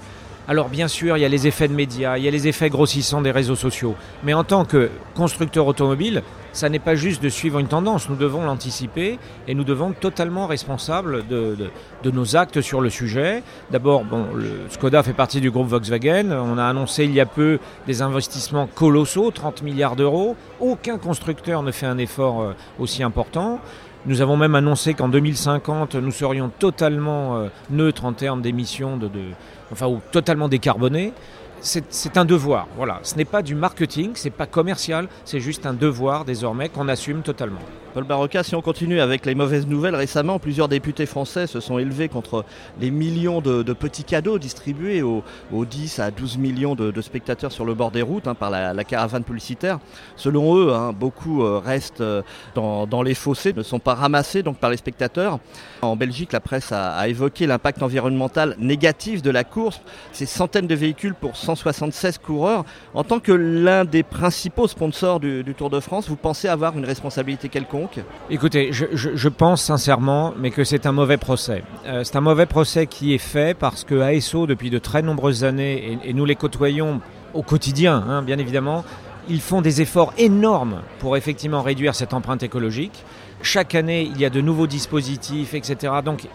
Alors 0.50 0.68
bien 0.68 0.88
sûr, 0.88 1.16
il 1.16 1.20
y 1.22 1.26
a 1.26 1.30
les 1.30 1.46
effets 1.46 1.68
de 1.68 1.76
médias, 1.76 2.18
il 2.18 2.24
y 2.24 2.28
a 2.28 2.32
les 2.32 2.48
effets 2.48 2.72
grossissants 2.72 3.22
des 3.22 3.30
réseaux 3.30 3.56
sociaux, 3.56 3.94
mais 4.24 4.34
en 4.34 4.44
tant 4.44 4.66
que 4.66 4.90
constructeur 5.14 5.68
automobile, 5.68 6.24
ça 6.54 6.70
n'est 6.70 6.80
pas 6.80 6.96
juste 6.96 7.22
de 7.22 7.30
suivre 7.30 7.60
une 7.60 7.68
tendance, 7.68 8.10
nous 8.10 8.16
devons 8.16 8.44
l'anticiper 8.44 9.20
et 9.48 9.54
nous 9.54 9.64
devons 9.64 9.92
être 9.92 10.00
totalement 10.00 10.48
responsables 10.48 11.28
de, 11.28 11.56
de- 12.04 12.10
nos 12.10 12.36
actes 12.36 12.62
sur 12.62 12.82
le 12.82 12.90
sujet. 12.90 13.44
D'abord, 13.70 14.04
bon, 14.06 14.26
le 14.34 14.50
Skoda 14.72 15.04
fait 15.04 15.14
partie 15.14 15.40
du 15.40 15.52
groupe 15.52 15.68
Volkswagen, 15.68 16.32
on 16.32 16.58
a 16.58 16.66
annoncé 16.66 17.04
il 17.06 17.14
y 17.14 17.20
a 17.22 17.28
peu 17.28 17.60
des 17.86 18.02
investissements 18.02 18.66
colossaux, 18.66 19.30
30 19.30 19.62
milliards 19.62 19.96
d'euros, 19.96 20.36
aucun 20.60 20.98
constructeur 20.98 21.62
ne 21.62 21.72
fait 21.72 21.86
un 21.86 22.00
effort 22.00 22.42
euh, 22.42 22.54
aussi 22.80 23.04
important. 23.04 23.60
Nous 24.08 24.22
avons 24.22 24.38
même 24.38 24.56
annoncé 24.56 24.94
qu'en 24.96 25.10
2050, 25.10 25.94
nous 25.96 26.12
serions 26.12 26.50
totalement 26.58 27.36
euh, 27.38 27.48
neutres 27.70 28.06
en 28.06 28.14
termes 28.14 28.42
d'émissions, 28.42 28.98
de, 28.98 29.08
de- 29.10 29.20
enfin, 29.72 29.88
ou 29.88 30.02
totalement 30.12 30.48
décarbonés. 30.48 31.14
C'est 31.62 31.84
c'est 31.90 32.18
un 32.18 32.24
devoir, 32.24 32.68
voilà. 32.78 33.00
Ce 33.04 33.16
n'est 33.16 33.26
pas 33.26 33.42
du 33.42 33.54
marketing, 33.54 34.12
c'est 34.16 34.30
pas 34.30 34.46
commercial, 34.46 35.10
c'est 35.26 35.42
juste 35.42 35.66
un 35.66 35.74
devoir 35.74 36.24
désormais 36.24 36.70
qu'on 36.70 36.88
assume 36.88 37.22
totalement. 37.22 37.60
Paul 37.92 38.04
Barocca, 38.04 38.44
si 38.44 38.56
on 38.56 38.62
continue 38.62 39.02
avec 39.02 39.26
les 39.26 39.34
mauvaises 39.34 39.66
nouvelles, 39.66 39.96
récemment, 39.96 40.38
plusieurs 40.38 40.68
députés 40.68 41.08
français 41.08 41.48
se 41.48 41.60
sont 41.60 41.80
élevés 41.80 42.08
contre 42.08 42.46
les 42.80 42.92
millions 42.92 43.42
de, 43.42 43.64
petits 43.74 44.04
cadeaux 44.04 44.38
distribués 44.38 45.02
aux, 45.02 45.24
10 45.52 46.00
à 46.00 46.12
12 46.12 46.38
millions 46.38 46.76
de, 46.76 47.02
spectateurs 47.02 47.52
sur 47.52 47.66
le 47.66 47.74
bord 47.74 47.90
des 47.90 48.04
routes 48.04 48.28
hein, 48.28 48.36
par 48.36 48.52
la, 48.52 48.84
caravane 48.84 49.24
publicitaire. 49.24 49.80
Selon 50.16 50.56
eux, 50.56 50.74
hein, 50.74 50.94
beaucoup 50.94 51.44
euh, 51.44 51.60
restent 51.64 52.02
euh, 52.02 52.22
dans, 52.54 53.02
les 53.02 53.16
fossés, 53.16 53.54
ne 53.54 53.64
sont 53.64 53.80
pas 53.80 53.96
ramassés 53.96 54.44
donc 54.44 54.58
par 54.58 54.70
les 54.70 54.78
spectateurs. 54.78 55.40
En 55.82 55.96
Belgique, 55.96 56.32
la 56.32 56.42
presse 56.42 56.72
a, 56.72 57.08
évoqué 57.08 57.48
l'impact 57.48 57.82
environnemental 57.82 58.56
négatif 58.60 59.24
de 59.24 59.32
la 59.32 59.44
course. 59.44 59.82
Ces 60.12 60.28
centaines 60.28 60.68
de 60.68 60.76
véhicules 60.76 61.16
pour 61.16 61.36
176 61.36 62.20
coureurs. 62.20 62.66
En 62.94 63.04
tant 63.04 63.20
que 63.20 63.32
l'un 63.32 63.84
des 63.84 64.04
principaux 64.04 64.68
sponsors 64.68 65.20
du 65.20 65.56
Tour 65.58 65.72
de 65.72 65.80
France, 65.80 66.08
vous 66.08 66.16
pensez 66.16 66.48
avoir 66.48 66.78
une 66.78 66.86
responsabilité 66.86 67.50
quelconque 67.50 67.79
Écoutez, 68.30 68.70
je, 68.72 69.30
pense 69.30 69.64
sincèrement, 69.64 70.34
mais 70.38 70.52
que 70.52 70.64
c'est 70.64 70.86
un 70.86 70.92
mauvais 70.92 71.18
procès. 71.18 71.64
Euh, 71.86 72.04
c'est 72.04 72.16
un 72.16 72.22
mauvais 72.22 72.46
procès 72.46 72.88
qui 72.88 73.14
est 73.14 73.20
fait 73.20 73.58
parce 73.58 73.84
que 73.84 74.00
ASO, 74.00 74.48
depuis 74.48 74.70
de 74.70 74.80
très 74.80 75.02
nombreuses 75.02 75.44
années, 75.44 76.00
et, 76.04 76.14
nous 76.14 76.26
les 76.26 76.36
côtoyons 76.36 77.02
au 77.34 77.44
quotidien, 77.44 78.04
hein, 78.08 78.22
bien 78.22 78.38
évidemment, 78.38 78.84
ils 79.30 79.42
font 79.42 79.62
des 79.62 79.82
efforts 79.82 80.14
énormes 80.18 80.82
pour 81.00 81.16
effectivement 81.16 81.62
réduire 81.62 81.96
cette 81.96 82.14
empreinte 82.14 82.44
écologique. 82.44 83.04
Chaque 83.42 83.76
année, 83.76 84.10
il 84.14 84.20
y 84.20 84.26
a 84.26 84.30
de 84.30 84.42
nouveaux 84.42 84.68
dispositifs, 84.68 85.54
etc. 85.54 85.94
Donc, 86.04 86.28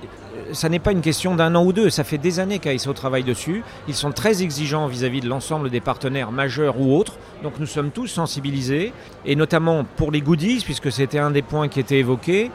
ça 0.53 0.69
n'est 0.69 0.79
pas 0.79 0.93
une 0.93 1.01
question 1.01 1.35
d'un 1.35 1.55
an 1.55 1.65
ou 1.65 1.73
deux, 1.73 1.91
ça 1.91 2.05
fait 2.05 2.19
des 2.19 2.41
années 2.41 2.59
qu'ASO 2.59 2.93
travaille 2.93 3.25
dessus. 3.25 3.63
Ils 3.89 3.95
sont 3.95 4.13
très 4.13 4.43
exigeants 4.43 4.87
vis-à-vis 4.87 5.21
de 5.21 5.29
l'ensemble 5.29 5.71
des 5.71 5.81
partenaires 5.81 6.33
majeurs 6.33 6.81
ou 6.81 6.97
autres. 6.97 7.15
Donc 7.43 7.59
nous 7.59 7.67
sommes 7.67 7.91
tous 7.91 8.07
sensibilisés, 8.07 8.93
et 9.25 9.37
notamment 9.37 9.85
pour 9.97 10.11
les 10.11 10.21
goodies, 10.21 10.63
puisque 10.65 10.91
c'était 10.93 11.19
un 11.19 11.31
des 11.31 11.43
points 11.43 11.69
qui 11.69 11.81
était 11.81 11.99
évoqué. 11.99 12.51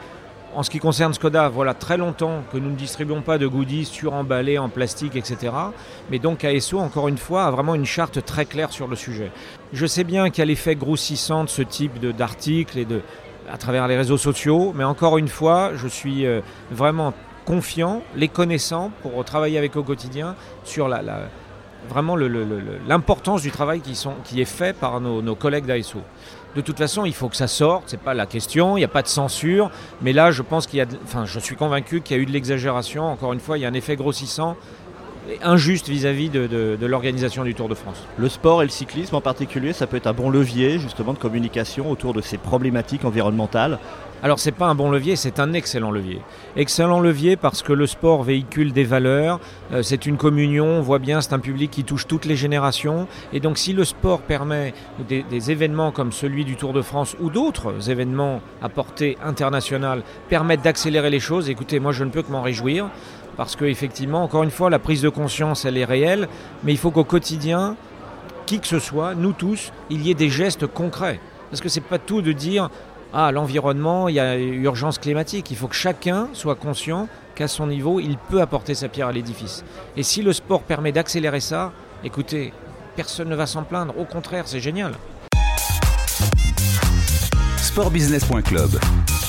En 0.52 0.64
ce 0.64 0.70
qui 0.70 0.80
concerne 0.80 1.14
Skoda, 1.14 1.48
voilà 1.48 1.74
très 1.74 1.96
longtemps 1.96 2.42
que 2.52 2.58
nous 2.58 2.70
ne 2.70 2.74
distribuons 2.74 3.22
pas 3.22 3.38
de 3.38 3.46
goodies 3.46 3.84
suremballés 3.84 4.58
en 4.58 4.68
plastique, 4.68 5.14
etc. 5.14 5.52
Mais 6.10 6.18
donc 6.18 6.44
ASO, 6.44 6.80
encore 6.80 7.06
une 7.06 7.18
fois, 7.18 7.44
a 7.44 7.50
vraiment 7.52 7.76
une 7.76 7.84
charte 7.84 8.24
très 8.24 8.46
claire 8.46 8.72
sur 8.72 8.88
le 8.88 8.96
sujet. 8.96 9.30
Je 9.72 9.86
sais 9.86 10.02
bien 10.02 10.28
qu'il 10.30 10.40
y 10.40 10.42
a 10.42 10.46
l'effet 10.46 10.74
grossissant 10.74 11.44
de 11.44 11.48
ce 11.48 11.62
type 11.62 12.04
d'articles 12.04 12.78
et 12.78 12.84
de, 12.84 13.00
à 13.48 13.58
travers 13.58 13.86
les 13.86 13.96
réseaux 13.96 14.18
sociaux, 14.18 14.72
mais 14.74 14.82
encore 14.82 15.18
une 15.18 15.28
fois, 15.28 15.70
je 15.76 15.86
suis 15.86 16.26
euh, 16.26 16.40
vraiment 16.72 17.14
confiants, 17.44 18.02
les 18.16 18.28
connaissants 18.28 18.90
pour 19.02 19.24
travailler 19.24 19.58
avec 19.58 19.76
eux 19.76 19.80
au 19.80 19.84
quotidien 19.84 20.36
sur 20.64 20.88
la, 20.88 21.02
vraiment 21.88 22.16
l'importance 22.86 23.42
du 23.42 23.50
travail 23.50 23.80
qui, 23.80 24.40
est 24.40 24.44
fait 24.44 24.76
par 24.76 25.00
nos, 25.00 25.34
collègues 25.34 25.66
d'ASO. 25.66 26.00
De 26.56 26.60
toute 26.60 26.78
façon, 26.78 27.04
il 27.04 27.14
faut 27.14 27.28
que 27.28 27.36
ça 27.36 27.46
sorte, 27.46 27.84
c'est 27.86 28.00
pas 28.00 28.12
la 28.12 28.26
question, 28.26 28.76
il 28.76 28.80
n'y 28.80 28.84
a 28.84 28.88
pas 28.88 29.02
de 29.02 29.08
censure, 29.08 29.70
mais 30.02 30.12
là, 30.12 30.32
je 30.32 30.42
pense 30.42 30.66
qu'il 30.66 30.78
y 30.78 30.82
a, 30.82 30.86
enfin, 31.04 31.24
je 31.24 31.38
suis 31.38 31.54
convaincu 31.54 32.00
qu'il 32.00 32.16
y 32.16 32.20
a 32.20 32.22
eu 32.22 32.26
de 32.26 32.32
l'exagération. 32.32 33.04
Encore 33.04 33.32
une 33.32 33.38
fois, 33.38 33.56
il 33.56 33.60
y 33.60 33.64
a 33.64 33.68
un 33.68 33.74
effet 33.74 33.94
grossissant 33.94 34.56
injuste 35.42 35.88
vis-à-vis 35.88 36.28
de, 36.28 36.46
de 36.46 36.86
l'organisation 36.86 37.44
du 37.44 37.54
Tour 37.54 37.68
de 37.68 37.74
France. 37.74 38.06
Le 38.16 38.28
sport 38.28 38.62
et 38.62 38.64
le 38.64 38.70
cyclisme 38.70 39.14
en 39.14 39.20
particulier, 39.20 39.72
ça 39.72 39.86
peut 39.86 39.96
être 39.96 40.06
un 40.06 40.12
bon 40.12 40.30
levier 40.30 40.78
justement 40.78 41.12
de 41.12 41.18
communication 41.18 41.90
autour 41.90 42.14
de 42.14 42.20
ces 42.20 42.38
problématiques 42.38 43.04
environnementales 43.04 43.78
alors 44.22 44.38
c'est 44.38 44.52
pas 44.52 44.66
un 44.66 44.74
bon 44.74 44.90
levier, 44.90 45.16
c'est 45.16 45.40
un 45.40 45.54
excellent 45.54 45.90
levier. 45.90 46.20
Excellent 46.54 47.00
levier 47.00 47.36
parce 47.36 47.62
que 47.62 47.72
le 47.72 47.86
sport 47.86 48.22
véhicule 48.22 48.74
des 48.74 48.84
valeurs, 48.84 49.40
euh, 49.72 49.82
c'est 49.82 50.04
une 50.04 50.18
communion, 50.18 50.66
on 50.66 50.82
voit 50.82 50.98
bien, 50.98 51.22
c'est 51.22 51.32
un 51.32 51.38
public 51.38 51.70
qui 51.70 51.84
touche 51.84 52.06
toutes 52.06 52.26
les 52.26 52.36
générations. 52.36 53.08
Et 53.32 53.40
donc 53.40 53.56
si 53.56 53.72
le 53.72 53.82
sport 53.84 54.20
permet 54.20 54.74
des, 55.08 55.50
événements 55.50 55.90
comme 55.90 56.12
celui 56.12 56.44
du 56.44 56.56
Tour 56.56 56.74
de 56.74 56.82
France 56.82 57.16
ou 57.18 57.30
d'autres 57.30 57.88
événements 57.88 58.42
à 58.60 58.68
portée 58.68 59.16
internationale 59.24 60.02
permettent 60.28 60.62
d'accélérer 60.62 61.08
les 61.08 61.18
choses, 61.18 61.48
écoutez, 61.48 61.80
moi 61.80 61.92
je 61.92 62.04
ne 62.04 62.10
peux 62.10 62.20
que 62.20 62.30
m'en 62.30 62.42
réjouir. 62.42 62.90
Parce 63.40 63.56
qu'effectivement, 63.56 64.22
encore 64.22 64.42
une 64.42 64.50
fois, 64.50 64.68
la 64.68 64.78
prise 64.78 65.00
de 65.00 65.08
conscience, 65.08 65.64
elle 65.64 65.78
est 65.78 65.86
réelle, 65.86 66.28
mais 66.62 66.72
il 66.72 66.76
faut 66.76 66.90
qu'au 66.90 67.04
quotidien, 67.04 67.74
qui 68.44 68.60
que 68.60 68.66
ce 68.66 68.78
soit, 68.78 69.14
nous 69.14 69.32
tous, 69.32 69.72
il 69.88 70.02
y 70.02 70.10
ait 70.10 70.14
des 70.14 70.28
gestes 70.28 70.66
concrets. 70.66 71.18
Parce 71.48 71.62
que 71.62 71.70
c'est 71.70 71.80
pas 71.80 71.98
tout 71.98 72.20
de 72.20 72.32
dire 72.32 72.68
ah, 73.14 73.32
l'environnement, 73.32 74.10
il 74.10 74.16
y 74.16 74.20
a 74.20 74.36
urgence 74.36 74.98
climatique. 74.98 75.50
Il 75.50 75.56
faut 75.56 75.68
que 75.68 75.74
chacun 75.74 76.28
soit 76.34 76.54
conscient 76.54 77.08
qu'à 77.34 77.48
son 77.48 77.68
niveau, 77.68 77.98
il 77.98 78.18
peut 78.18 78.42
apporter 78.42 78.74
sa 78.74 78.90
pierre 78.90 79.06
à 79.06 79.12
l'édifice. 79.12 79.64
Et 79.96 80.02
si 80.02 80.20
le 80.20 80.34
sport 80.34 80.60
permet 80.60 80.92
d'accélérer 80.92 81.40
ça, 81.40 81.72
écoutez, 82.04 82.52
personne 82.94 83.30
ne 83.30 83.36
va 83.36 83.46
s'en 83.46 83.62
plaindre. 83.62 83.98
Au 83.98 84.04
contraire, 84.04 84.46
c'est 84.48 84.60
génial. 84.60 84.92
Sportbusiness.club, 87.56 88.78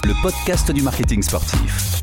le 0.04 0.22
podcast 0.22 0.70
du 0.70 0.82
marketing 0.82 1.22
sportif. 1.22 2.02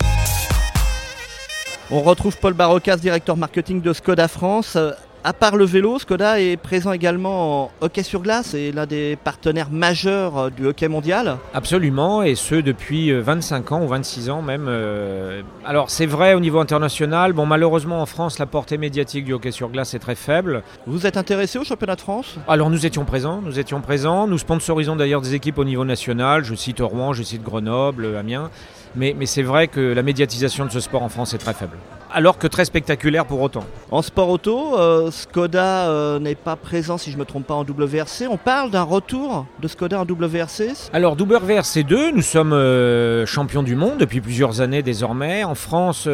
On 1.90 2.02
retrouve 2.02 2.36
Paul 2.36 2.52
Barocas, 2.52 2.98
directeur 2.98 3.38
marketing 3.38 3.80
de 3.80 3.94
Skoda 3.94 4.28
France. 4.28 4.76
À 5.24 5.32
part 5.32 5.56
le 5.56 5.64
vélo, 5.64 5.98
Skoda 5.98 6.40
est 6.40 6.56
présent 6.56 6.92
également 6.92 7.64
en 7.64 7.70
hockey 7.80 8.04
sur 8.04 8.22
glace 8.22 8.54
et 8.54 8.70
l'un 8.70 8.86
des 8.86 9.16
partenaires 9.16 9.68
majeurs 9.70 10.38
euh, 10.38 10.50
du 10.50 10.66
hockey 10.66 10.86
mondial. 10.86 11.38
Absolument, 11.54 12.22
et 12.22 12.36
ce 12.36 12.54
depuis 12.54 13.10
25 13.12 13.70
euh, 13.72 13.74
ans 13.74 13.82
ou 13.82 13.88
26 13.88 14.30
ans 14.30 14.42
même. 14.42 14.66
Euh. 14.68 15.42
Alors 15.66 15.90
c'est 15.90 16.06
vrai 16.06 16.34
au 16.34 16.40
niveau 16.40 16.60
international, 16.60 17.32
bon 17.32 17.46
malheureusement 17.46 18.00
en 18.00 18.06
France 18.06 18.38
la 18.38 18.46
portée 18.46 18.78
médiatique 18.78 19.24
du 19.24 19.32
hockey 19.32 19.50
sur 19.50 19.70
glace 19.70 19.92
est 19.92 19.98
très 19.98 20.14
faible. 20.14 20.62
Vous 20.86 21.04
êtes 21.04 21.16
intéressé 21.16 21.58
au 21.58 21.64
championnat 21.64 21.96
de 21.96 22.00
France? 22.00 22.36
Alors 22.46 22.70
nous 22.70 22.86
étions 22.86 23.04
présents, 23.04 23.42
nous 23.42 23.58
étions 23.58 23.80
présents, 23.80 24.28
nous 24.28 24.38
sponsorisons 24.38 24.94
d'ailleurs 24.94 25.20
des 25.20 25.34
équipes 25.34 25.58
au 25.58 25.64
niveau 25.64 25.84
national, 25.84 26.44
je 26.44 26.54
cite 26.54 26.78
Rouen, 26.78 27.12
je 27.12 27.24
cite 27.24 27.42
Grenoble, 27.42 28.16
Amiens, 28.16 28.50
mais, 28.94 29.16
mais 29.18 29.26
c'est 29.26 29.42
vrai 29.42 29.66
que 29.66 29.80
la 29.80 30.04
médiatisation 30.04 30.64
de 30.64 30.70
ce 30.70 30.78
sport 30.78 31.02
en 31.02 31.08
France 31.08 31.34
est 31.34 31.38
très 31.38 31.54
faible 31.54 31.76
alors 32.12 32.38
que 32.38 32.46
très 32.46 32.64
spectaculaire 32.64 33.26
pour 33.26 33.40
autant. 33.40 33.64
En 33.90 34.02
sport 34.02 34.28
auto, 34.28 34.78
euh, 34.78 35.10
Skoda 35.10 35.88
euh, 35.88 36.18
n'est 36.18 36.34
pas 36.34 36.56
présent, 36.56 36.98
si 36.98 37.10
je 37.10 37.16
ne 37.16 37.20
me 37.20 37.24
trompe 37.24 37.46
pas, 37.46 37.54
en 37.54 37.64
WRC. 37.64 38.26
On 38.30 38.36
parle 38.36 38.70
d'un 38.70 38.82
retour 38.82 39.46
de 39.60 39.68
Skoda 39.68 40.00
en 40.00 40.04
WRC 40.04 40.90
Alors 40.92 41.16
WRC 41.16 41.84
2, 41.84 42.12
nous 42.12 42.22
sommes 42.22 42.52
euh, 42.52 43.26
champions 43.26 43.62
du 43.62 43.76
monde 43.76 43.98
depuis 43.98 44.20
plusieurs 44.20 44.60
années 44.60 44.82
désormais. 44.82 45.44
En 45.44 45.54
France, 45.54 46.08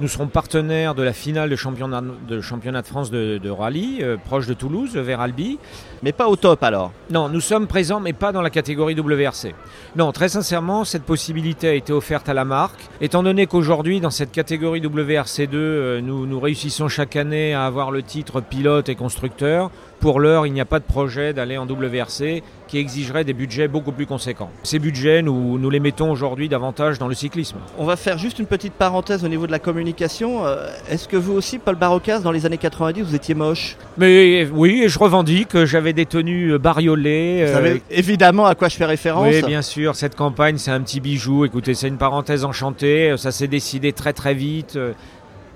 nous 0.00 0.08
serons 0.08 0.28
partenaires 0.28 0.94
de 0.94 1.02
la 1.02 1.12
finale 1.12 1.50
de 1.50 1.56
championnat 1.56 2.02
de, 2.28 2.40
championnat 2.40 2.82
de 2.82 2.86
France 2.86 3.10
de, 3.10 3.50
rallye, 3.50 3.98
euh, 4.02 4.16
proche 4.16 4.46
de 4.46 4.54
Toulouse, 4.54 4.96
vers 4.96 5.20
Albi. 5.20 5.58
Mais 6.02 6.12
pas 6.12 6.28
au 6.28 6.36
top 6.36 6.62
alors 6.62 6.92
Non, 7.10 7.28
nous 7.28 7.40
sommes 7.40 7.66
présents, 7.66 7.98
mais 7.98 8.12
pas 8.12 8.30
dans 8.30 8.42
la 8.42 8.50
catégorie 8.50 8.94
WRC. 8.94 9.54
Non, 9.96 10.12
très 10.12 10.28
sincèrement, 10.28 10.84
cette 10.84 11.02
possibilité 11.02 11.68
a 11.68 11.74
été 11.74 11.92
offerte 11.92 12.28
à 12.28 12.34
la 12.34 12.44
marque. 12.44 12.88
Étant 13.00 13.24
donné 13.24 13.46
qu'aujourd'hui, 13.46 14.00
dans 14.00 14.10
cette 14.10 14.30
catégorie 14.30 14.80
WRC2, 14.80 15.48
euh, 15.54 16.00
nous, 16.00 16.26
nous 16.26 16.38
réussissons 16.38 16.88
chaque 16.88 17.16
année 17.16 17.54
à 17.54 17.66
avoir 17.66 17.90
le 17.90 18.02
titre 18.02 18.40
pilote 18.40 18.88
et 18.88 18.94
constructeur, 18.94 19.70
pour 20.00 20.20
l'heure, 20.20 20.46
il 20.46 20.52
n'y 20.52 20.60
a 20.60 20.64
pas 20.64 20.78
de 20.78 20.84
projet 20.84 21.32
d'aller 21.32 21.58
en 21.58 21.66
WRC 21.66 22.42
qui 22.68 22.78
exigerait 22.78 23.24
des 23.24 23.32
budgets 23.32 23.66
beaucoup 23.66 23.92
plus 23.92 24.06
conséquents. 24.06 24.50
Ces 24.62 24.78
budgets, 24.78 25.22
nous, 25.22 25.58
nous 25.58 25.70
les 25.70 25.80
mettons 25.80 26.10
aujourd'hui 26.10 26.48
davantage 26.48 26.98
dans 26.98 27.08
le 27.08 27.14
cyclisme. 27.14 27.56
On 27.78 27.84
va 27.84 27.96
faire 27.96 28.18
juste 28.18 28.38
une 28.38 28.46
petite 28.46 28.74
parenthèse 28.74 29.24
au 29.24 29.28
niveau 29.28 29.46
de 29.46 29.52
la 29.52 29.58
communication. 29.58 30.46
Euh, 30.46 30.68
est-ce 30.90 31.08
que 31.08 31.16
vous 31.16 31.32
aussi, 31.32 31.58
Paul 31.58 31.76
Barocas, 31.76 32.20
dans 32.20 32.30
les 32.30 32.46
années 32.46 32.58
90, 32.58 33.02
vous 33.02 33.14
étiez 33.14 33.34
moche? 33.34 33.76
Mais 33.96 34.46
oui, 34.52 34.82
et 34.82 34.88
je 34.88 34.98
revendique, 34.98 35.64
j'avais 35.64 35.94
des 35.94 36.06
tenues 36.06 36.52
euh, 36.52 36.58
bariolées. 36.58 37.44
Vous 37.46 37.52
savez 37.52 37.70
euh, 37.70 37.78
évidemment 37.90 38.46
à 38.46 38.54
quoi 38.54 38.68
je 38.68 38.76
fais 38.76 38.84
référence. 38.84 39.28
Oui, 39.32 39.42
bien 39.42 39.62
sûr, 39.62 39.96
cette 39.96 40.14
campagne, 40.14 40.58
c'est 40.58 40.70
un 40.70 40.80
petit 40.82 41.00
bijou. 41.00 41.44
Écoutez, 41.46 41.74
c'est 41.74 41.88
une 41.88 41.98
parenthèse 41.98 42.44
enchantée, 42.44 43.14
ça 43.16 43.32
s'est 43.32 43.48
décidé 43.48 43.92
très 43.92 44.12
très 44.12 44.34
vite 44.34 44.78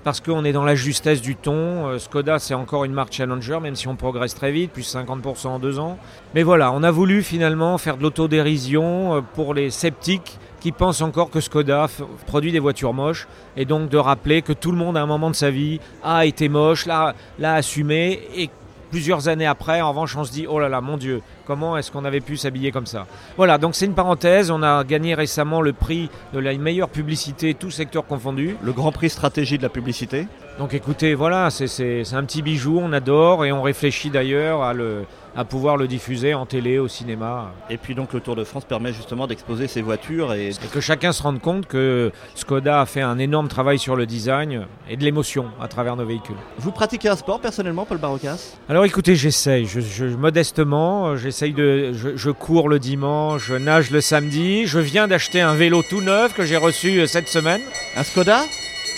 parce 0.03 0.19
qu'on 0.19 0.43
est 0.43 0.51
dans 0.51 0.65
la 0.65 0.75
justesse 0.75 1.21
du 1.21 1.35
ton. 1.35 1.87
Euh, 1.87 1.99
Skoda, 1.99 2.39
c'est 2.39 2.53
encore 2.53 2.83
une 2.83 2.93
marque 2.93 3.13
challenger, 3.13 3.59
même 3.61 3.75
si 3.75 3.87
on 3.87 3.95
progresse 3.95 4.35
très 4.35 4.51
vite, 4.51 4.71
plus 4.71 4.95
50% 4.95 5.47
en 5.47 5.59
deux 5.59 5.79
ans. 5.79 5.97
Mais 6.35 6.43
voilà, 6.43 6.71
on 6.71 6.83
a 6.83 6.91
voulu 6.91 7.23
finalement 7.23 7.77
faire 7.77 7.97
de 7.97 8.03
l'autodérision 8.03 9.15
euh, 9.15 9.21
pour 9.21 9.53
les 9.53 9.69
sceptiques 9.69 10.37
qui 10.59 10.71
pensent 10.71 11.01
encore 11.01 11.29
que 11.29 11.41
Skoda 11.41 11.87
produit 12.25 12.53
des 12.53 12.59
voitures 12.59 12.93
moches, 12.93 13.27
et 13.57 13.65
donc 13.65 13.89
de 13.89 13.97
rappeler 13.97 14.41
que 14.41 14.53
tout 14.53 14.71
le 14.71 14.77
monde 14.77 14.95
à 14.95 15.01
un 15.01 15.05
moment 15.05 15.29
de 15.29 15.35
sa 15.35 15.51
vie 15.51 15.81
a 16.03 16.25
été 16.25 16.47
moche, 16.47 16.85
l'a 16.85 17.13
assumé, 17.39 18.21
et 18.35 18.49
plusieurs 18.93 19.27
années 19.27 19.47
après, 19.47 19.81
en 19.81 19.89
revanche, 19.89 20.15
on 20.15 20.23
se 20.23 20.31
dit, 20.31 20.45
oh 20.47 20.59
là 20.59 20.69
là, 20.69 20.79
mon 20.79 20.97
Dieu, 20.97 21.23
comment 21.47 21.75
est-ce 21.75 21.91
qu'on 21.91 22.05
avait 22.05 22.19
pu 22.19 22.37
s'habiller 22.37 22.71
comme 22.71 22.85
ça? 22.85 23.07
Voilà, 23.37 23.57
donc 23.57 23.73
c'est 23.73 23.87
une 23.87 23.95
parenthèse. 23.95 24.51
On 24.51 24.61
a 24.61 24.83
gagné 24.83 25.15
récemment 25.15 25.61
le 25.61 25.73
prix 25.73 26.11
de 26.31 26.37
la 26.37 26.53
meilleure 26.53 26.89
publicité, 26.89 27.55
tout 27.55 27.71
secteur 27.71 28.05
confondu. 28.05 28.55
Le 28.61 28.71
Grand 28.71 28.91
Prix 28.91 29.09
Stratégie 29.09 29.57
de 29.57 29.63
la 29.63 29.69
publicité 29.69 30.27
Donc 30.59 30.75
écoutez, 30.75 31.15
voilà, 31.15 31.49
c'est 31.49 32.03
un 32.13 32.23
petit 32.23 32.43
bijou, 32.43 32.79
on 32.81 32.93
adore 32.93 33.43
et 33.43 33.51
on 33.51 33.63
réfléchit 33.63 34.11
d'ailleurs 34.11 34.61
à, 34.61 34.73
le, 34.73 35.03
à 35.35 35.45
pouvoir 35.45 35.77
le 35.77 35.87
diffuser 35.87 36.35
en 36.35 36.45
télé, 36.45 36.77
au 36.77 36.87
cinéma. 36.87 37.51
Et 37.71 37.77
puis 37.77 37.95
donc 37.95 38.13
le 38.13 38.19
Tour 38.19 38.35
de 38.35 38.43
France 38.43 38.63
permet 38.63 38.93
justement 38.93 39.25
d'exposer 39.25 39.67
ses 39.67 39.81
voitures 39.81 40.31
et... 40.33 40.49
et... 40.49 40.67
que 40.71 40.79
chacun 40.79 41.11
se 41.11 41.23
rende 41.23 41.41
compte 41.41 41.65
que 41.65 42.11
Skoda 42.35 42.81
a 42.81 42.85
fait 42.85 43.01
un 43.01 43.17
énorme 43.17 43.47
travail 43.47 43.79
sur 43.79 43.95
le 43.95 44.05
design 44.05 44.67
et 44.87 44.95
de 44.95 45.03
l'émotion 45.03 45.47
à 45.59 45.67
travers 45.67 45.95
nos 45.95 46.05
véhicules. 46.05 46.35
Vous 46.59 46.71
pratiquez 46.71 47.09
un 47.09 47.15
sport 47.15 47.39
personnellement, 47.39 47.85
Paul 47.85 47.97
Barocas? 47.97 48.53
Alors 48.69 48.85
écoutez, 48.85 49.15
j'essaye, 49.15 49.65
je, 49.65 49.81
je, 49.81 50.05
modestement, 50.05 51.17
j'essaye 51.17 51.53
de, 51.53 51.93
je, 51.93 52.15
je, 52.15 52.29
cours 52.29 52.69
le 52.69 52.77
dimanche, 52.77 53.47
je 53.47 53.55
nage 53.55 53.89
le 53.89 54.01
samedi, 54.01 54.67
je 54.67 54.77
viens 54.77 55.07
d'acheter 55.07 55.41
un 55.41 55.55
vélo 55.55 55.81
tout 55.89 56.01
neuf 56.01 56.35
que 56.35 56.45
j'ai 56.45 56.57
reçu 56.57 56.99
euh, 56.99 57.07
cette 57.07 57.27
semaine. 57.27 57.61
Un 57.97 58.03
Skoda? 58.03 58.43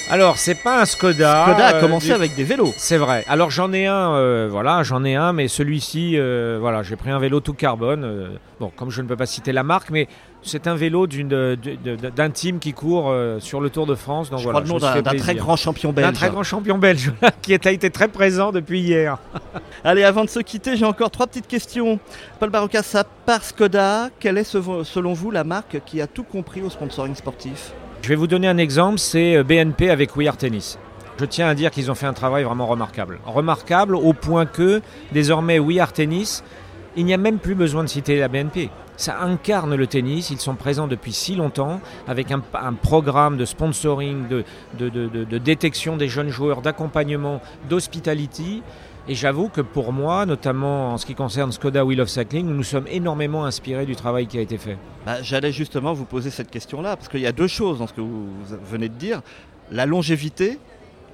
Alors, 0.09 0.37
c'est 0.37 0.55
pas 0.55 0.81
un 0.81 0.85
Skoda. 0.85 1.45
Skoda 1.47 1.67
a 1.67 1.79
commencé 1.79 2.11
euh, 2.11 2.15
avec 2.15 2.35
des 2.35 2.43
vélos. 2.43 2.73
C'est 2.77 2.97
vrai. 2.97 3.23
Alors, 3.27 3.49
j'en 3.49 3.73
ai 3.73 3.87
un, 3.87 4.13
euh, 4.13 4.47
voilà, 4.49 4.83
j'en 4.83 5.03
ai 5.03 5.15
un, 5.15 5.33
mais 5.33 5.47
celui-ci, 5.47 6.13
euh, 6.15 6.57
voilà, 6.59 6.83
j'ai 6.83 6.95
pris 6.95 7.09
un 7.09 7.17
vélo 7.17 7.39
tout 7.39 7.53
carbone. 7.53 8.37
Bon, 8.59 8.71
comme 8.75 8.91
je 8.91 9.01
ne 9.01 9.07
peux 9.07 9.15
pas 9.15 9.25
citer 9.25 9.51
la 9.51 9.63
marque, 9.63 9.89
mais 9.89 10.07
c'est 10.43 10.67
un 10.67 10.75
vélo 10.75 11.07
d'un 11.07 12.29
team 12.29 12.59
qui 12.59 12.73
court 12.73 13.13
sur 13.39 13.61
le 13.61 13.69
Tour 13.71 13.87
de 13.87 13.95
France. 13.95 14.29
Donc 14.29 14.39
je 14.39 14.43
voilà, 14.43 14.61
crois 14.61 14.79
le 14.79 14.85
nom 14.85 15.01
d'un 15.01 15.15
très 15.15 15.35
grand 15.35 15.55
champion 15.55 15.91
belge. 15.91 16.07
D'un 16.07 16.13
très 16.13 16.29
grand 16.29 16.43
champion 16.43 16.77
belge, 16.77 17.11
qui 17.41 17.53
a 17.53 17.71
été 17.71 17.89
très 17.89 18.07
présent 18.07 18.51
depuis 18.51 18.81
hier. 18.81 19.17
Allez, 19.83 20.03
avant 20.03 20.23
de 20.23 20.29
se 20.29 20.39
quitter, 20.39 20.77
j'ai 20.77 20.85
encore 20.85 21.09
trois 21.09 21.25
petites 21.25 21.47
questions. 21.47 21.99
Paul 22.39 22.51
Barocas, 22.51 22.91
à 22.93 23.03
part 23.03 23.43
Skoda, 23.43 24.09
quelle 24.19 24.37
est 24.37 24.43
selon 24.43 25.13
vous 25.13 25.31
la 25.31 25.43
marque 25.43 25.81
qui 25.85 25.99
a 25.99 26.07
tout 26.07 26.23
compris 26.23 26.61
au 26.61 26.69
sponsoring 26.69 27.15
sportif? 27.15 27.73
Je 28.05 28.09
vais 28.09 28.15
vous 28.15 28.27
donner 28.27 28.47
un 28.47 28.59
exemple, 28.59 28.99
c'est 28.99 29.43
BNP 29.43 29.89
avec 29.89 30.15
We 30.15 30.27
Are 30.27 30.37
Tennis. 30.37 30.77
Je 31.19 31.25
tiens 31.25 31.47
à 31.47 31.55
dire 31.55 31.71
qu'ils 31.71 31.89
ont 31.89 31.95
fait 31.95 32.05
un 32.05 32.13
travail 32.13 32.43
vraiment 32.43 32.67
remarquable. 32.67 33.17
Remarquable 33.25 33.95
au 33.95 34.13
point 34.13 34.45
que 34.45 34.83
désormais 35.11 35.57
We 35.57 35.79
Are 35.79 35.91
Tennis, 35.91 36.43
il 36.95 37.05
n'y 37.05 37.15
a 37.15 37.17
même 37.17 37.39
plus 37.39 37.55
besoin 37.55 37.83
de 37.83 37.89
citer 37.89 38.19
la 38.19 38.27
BNP. 38.27 38.69
Ça 38.95 39.21
incarne 39.21 39.73
le 39.73 39.87
tennis, 39.87 40.29
ils 40.29 40.39
sont 40.39 40.53
présents 40.53 40.85
depuis 40.85 41.13
si 41.13 41.35
longtemps 41.35 41.81
avec 42.07 42.31
un, 42.31 42.41
programme 42.73 43.37
de 43.37 43.45
sponsoring, 43.45 44.27
de, 44.27 44.43
de 44.77 45.37
détection 45.39 45.97
des 45.97 46.07
jeunes 46.07 46.29
joueurs, 46.29 46.61
d'accompagnement, 46.61 47.41
d'hospitality. 47.69 48.61
Et 49.07 49.13
j'avoue 49.13 49.49
que 49.49 49.61
pour 49.61 49.93
moi, 49.93 50.25
notamment 50.25 50.93
en 50.93 50.97
ce 50.97 51.05
qui 51.05 51.13
concerne 51.13 51.51
Skoda 51.51 51.85
Wheel 51.85 52.01
of 52.01 52.09
Cycling, 52.09 52.47
nous 52.47 52.63
sommes 52.63 52.87
énormément 52.87 53.45
inspirés 53.45 53.85
du 53.85 53.95
travail 53.95 54.25
qui 54.25 54.39
a 54.39 54.41
été 54.41 54.57
fait. 54.57 54.77
Bah, 55.05 55.21
J'allais 55.21 55.51
justement 55.51 55.93
vous 55.93 56.05
poser 56.05 56.31
cette 56.31 56.49
question-là, 56.49 56.95
parce 56.95 57.07
qu'il 57.07 57.19
y 57.19 57.27
a 57.27 57.31
deux 57.31 57.47
choses 57.47 57.77
dans 57.77 57.85
ce 57.87 57.93
que 57.93 58.01
vous 58.01 58.27
venez 58.67 58.89
de 58.89 58.95
dire. 58.95 59.21
La 59.71 59.85
longévité, 59.85 60.57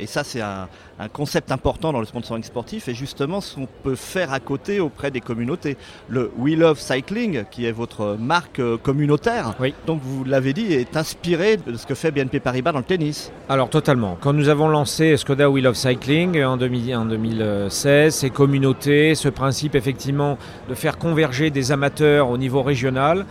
et 0.01 0.07
ça, 0.07 0.23
c'est 0.23 0.41
un, 0.41 0.67
un, 0.99 1.07
concept 1.07 1.51
important 1.51 1.93
dans 1.93 1.99
le 1.99 2.07
sponsoring 2.07 2.43
sportif 2.43 2.87
et 2.87 2.95
justement 2.95 3.39
ce 3.39 3.55
qu'on 3.55 3.67
peut 3.83 3.95
faire 3.95 4.33
à 4.33 4.39
côté 4.39 4.79
auprès 4.79 5.11
des 5.11 5.21
communautés. 5.21 5.77
Le 6.09 6.31
We 6.37 6.57
Love 6.57 6.79
Cycling, 6.79 7.43
qui 7.51 7.65
est 7.65 7.71
votre 7.71 8.17
marque 8.19 8.61
communautaire, 8.77 9.53
oui. 9.59 9.75
donc 9.85 10.01
vous 10.03 10.23
l'avez 10.23 10.53
dit, 10.53 10.73
est 10.73 10.97
inspiré 10.97 11.57
de 11.57 11.77
ce 11.77 11.85
que 11.85 11.93
fait 11.93 12.09
BNP 12.09 12.39
Paribas 12.39 12.71
dans 12.71 12.79
le 12.79 12.83
tennis. 12.83 13.31
Alors 13.47 13.69
totalement. 13.69 14.17
Quand 14.19 14.33
nous 14.33 14.49
avons 14.49 14.67
lancé 14.67 15.15
Skoda 15.17 15.49
We 15.49 15.63
Love 15.63 15.75
Cycling 15.75 16.43
en, 16.43 16.57
2000, 16.57 16.95
en 16.95 17.05
2016, 17.05 18.15
ces 18.15 18.29
communautés, 18.31 19.13
ce 19.13 19.29
principe 19.29 19.75
effectivement 19.75 20.39
de 20.67 20.73
faire 20.73 20.97
converger 20.97 21.51
des 21.51 21.71
amateurs 21.71 22.29
au 22.29 22.39
niveau 22.39 22.63
régional, 22.63 23.25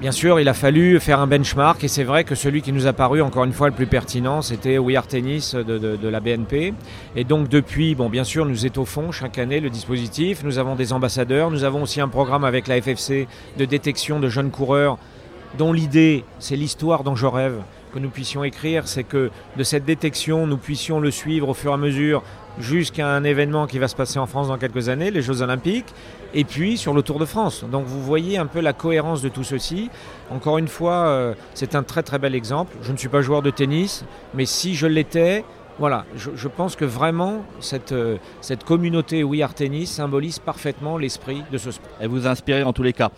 Bien 0.00 0.12
sûr, 0.12 0.38
il 0.38 0.48
a 0.48 0.54
fallu 0.54 1.00
faire 1.00 1.18
un 1.18 1.26
benchmark 1.26 1.82
et 1.82 1.88
c'est 1.88 2.04
vrai 2.04 2.22
que 2.22 2.36
celui 2.36 2.62
qui 2.62 2.72
nous 2.72 2.86
a 2.86 2.92
paru 2.92 3.20
encore 3.20 3.42
une 3.42 3.52
fois 3.52 3.66
le 3.66 3.74
plus 3.74 3.88
pertinent, 3.88 4.42
c'était 4.42 4.78
We 4.78 4.96
Are 4.96 5.08
Tennis 5.08 5.56
de, 5.56 6.08
la 6.08 6.20
BNP. 6.20 6.72
Et 7.16 7.24
donc 7.24 7.48
depuis, 7.48 7.96
bon, 7.96 8.08
bien 8.08 8.22
sûr, 8.22 8.46
nous 8.46 8.64
étoffons 8.64 9.10
chaque 9.10 9.38
année 9.38 9.58
le 9.58 9.70
dispositif. 9.70 10.44
Nous 10.44 10.60
avons 10.60 10.76
des 10.76 10.92
ambassadeurs, 10.92 11.50
nous 11.50 11.64
avons 11.64 11.82
aussi 11.82 12.00
un 12.00 12.06
programme 12.06 12.44
avec 12.44 12.68
la 12.68 12.80
FFC 12.80 13.26
de 13.58 13.64
détection 13.64 14.20
de 14.20 14.28
jeunes 14.28 14.52
coureurs 14.52 14.98
dont 15.58 15.72
l'idée, 15.72 16.24
c'est 16.38 16.54
l'histoire 16.54 17.02
dont 17.02 17.16
je 17.16 17.26
rêve 17.26 17.60
que 17.92 17.98
nous 17.98 18.10
puissions 18.10 18.44
écrire, 18.44 18.86
c'est 18.86 19.02
que 19.02 19.30
de 19.56 19.62
cette 19.64 19.84
détection, 19.84 20.46
nous 20.46 20.58
puissions 20.58 21.00
le 21.00 21.10
suivre 21.10 21.48
au 21.48 21.54
fur 21.54 21.72
et 21.72 21.74
à 21.74 21.78
mesure 21.78 22.22
jusqu'à 22.60 23.08
un 23.08 23.24
événement 23.24 23.66
qui 23.66 23.78
va 23.78 23.88
se 23.88 23.96
passer 23.96 24.18
en 24.18 24.26
France 24.26 24.48
dans 24.48 24.58
quelques 24.58 24.88
années, 24.88 25.10
les 25.10 25.22
Jeux 25.22 25.42
Olympiques, 25.42 25.92
et 26.34 26.44
puis 26.44 26.76
sur 26.76 26.94
le 26.94 27.02
Tour 27.02 27.18
de 27.18 27.24
France. 27.24 27.64
Donc 27.70 27.86
vous 27.86 28.02
voyez 28.02 28.38
un 28.38 28.46
peu 28.46 28.60
la 28.60 28.72
cohérence 28.72 29.22
de 29.22 29.28
tout 29.28 29.44
ceci. 29.44 29.90
Encore 30.30 30.58
une 30.58 30.68
fois, 30.68 31.08
euh, 31.08 31.34
c'est 31.54 31.74
un 31.74 31.82
très 31.82 32.02
très 32.02 32.18
bel 32.18 32.34
exemple. 32.34 32.76
Je 32.82 32.92
ne 32.92 32.96
suis 32.96 33.08
pas 33.08 33.22
joueur 33.22 33.42
de 33.42 33.50
tennis, 33.50 34.04
mais 34.34 34.44
si 34.46 34.74
je 34.74 34.86
l'étais, 34.86 35.44
voilà, 35.78 36.06
je, 36.16 36.48
pense 36.48 36.74
que 36.74 36.84
vraiment 36.84 37.44
cette, 37.60 37.92
euh, 37.92 38.16
cette 38.40 38.64
communauté 38.64 39.22
We 39.22 39.42
Are 39.42 39.54
Tennis 39.54 39.90
symbolise 39.90 40.40
parfaitement 40.40 40.98
l'esprit 40.98 41.42
de 41.52 41.58
ce 41.58 41.70
sport. 41.70 41.90
Elle 42.00 42.08
vous 42.08 42.26
a 42.26 42.30
inspiré 42.30 42.64
en 42.64 42.72
tous 42.72 42.82
les 42.82 42.92
cas. 42.92 43.10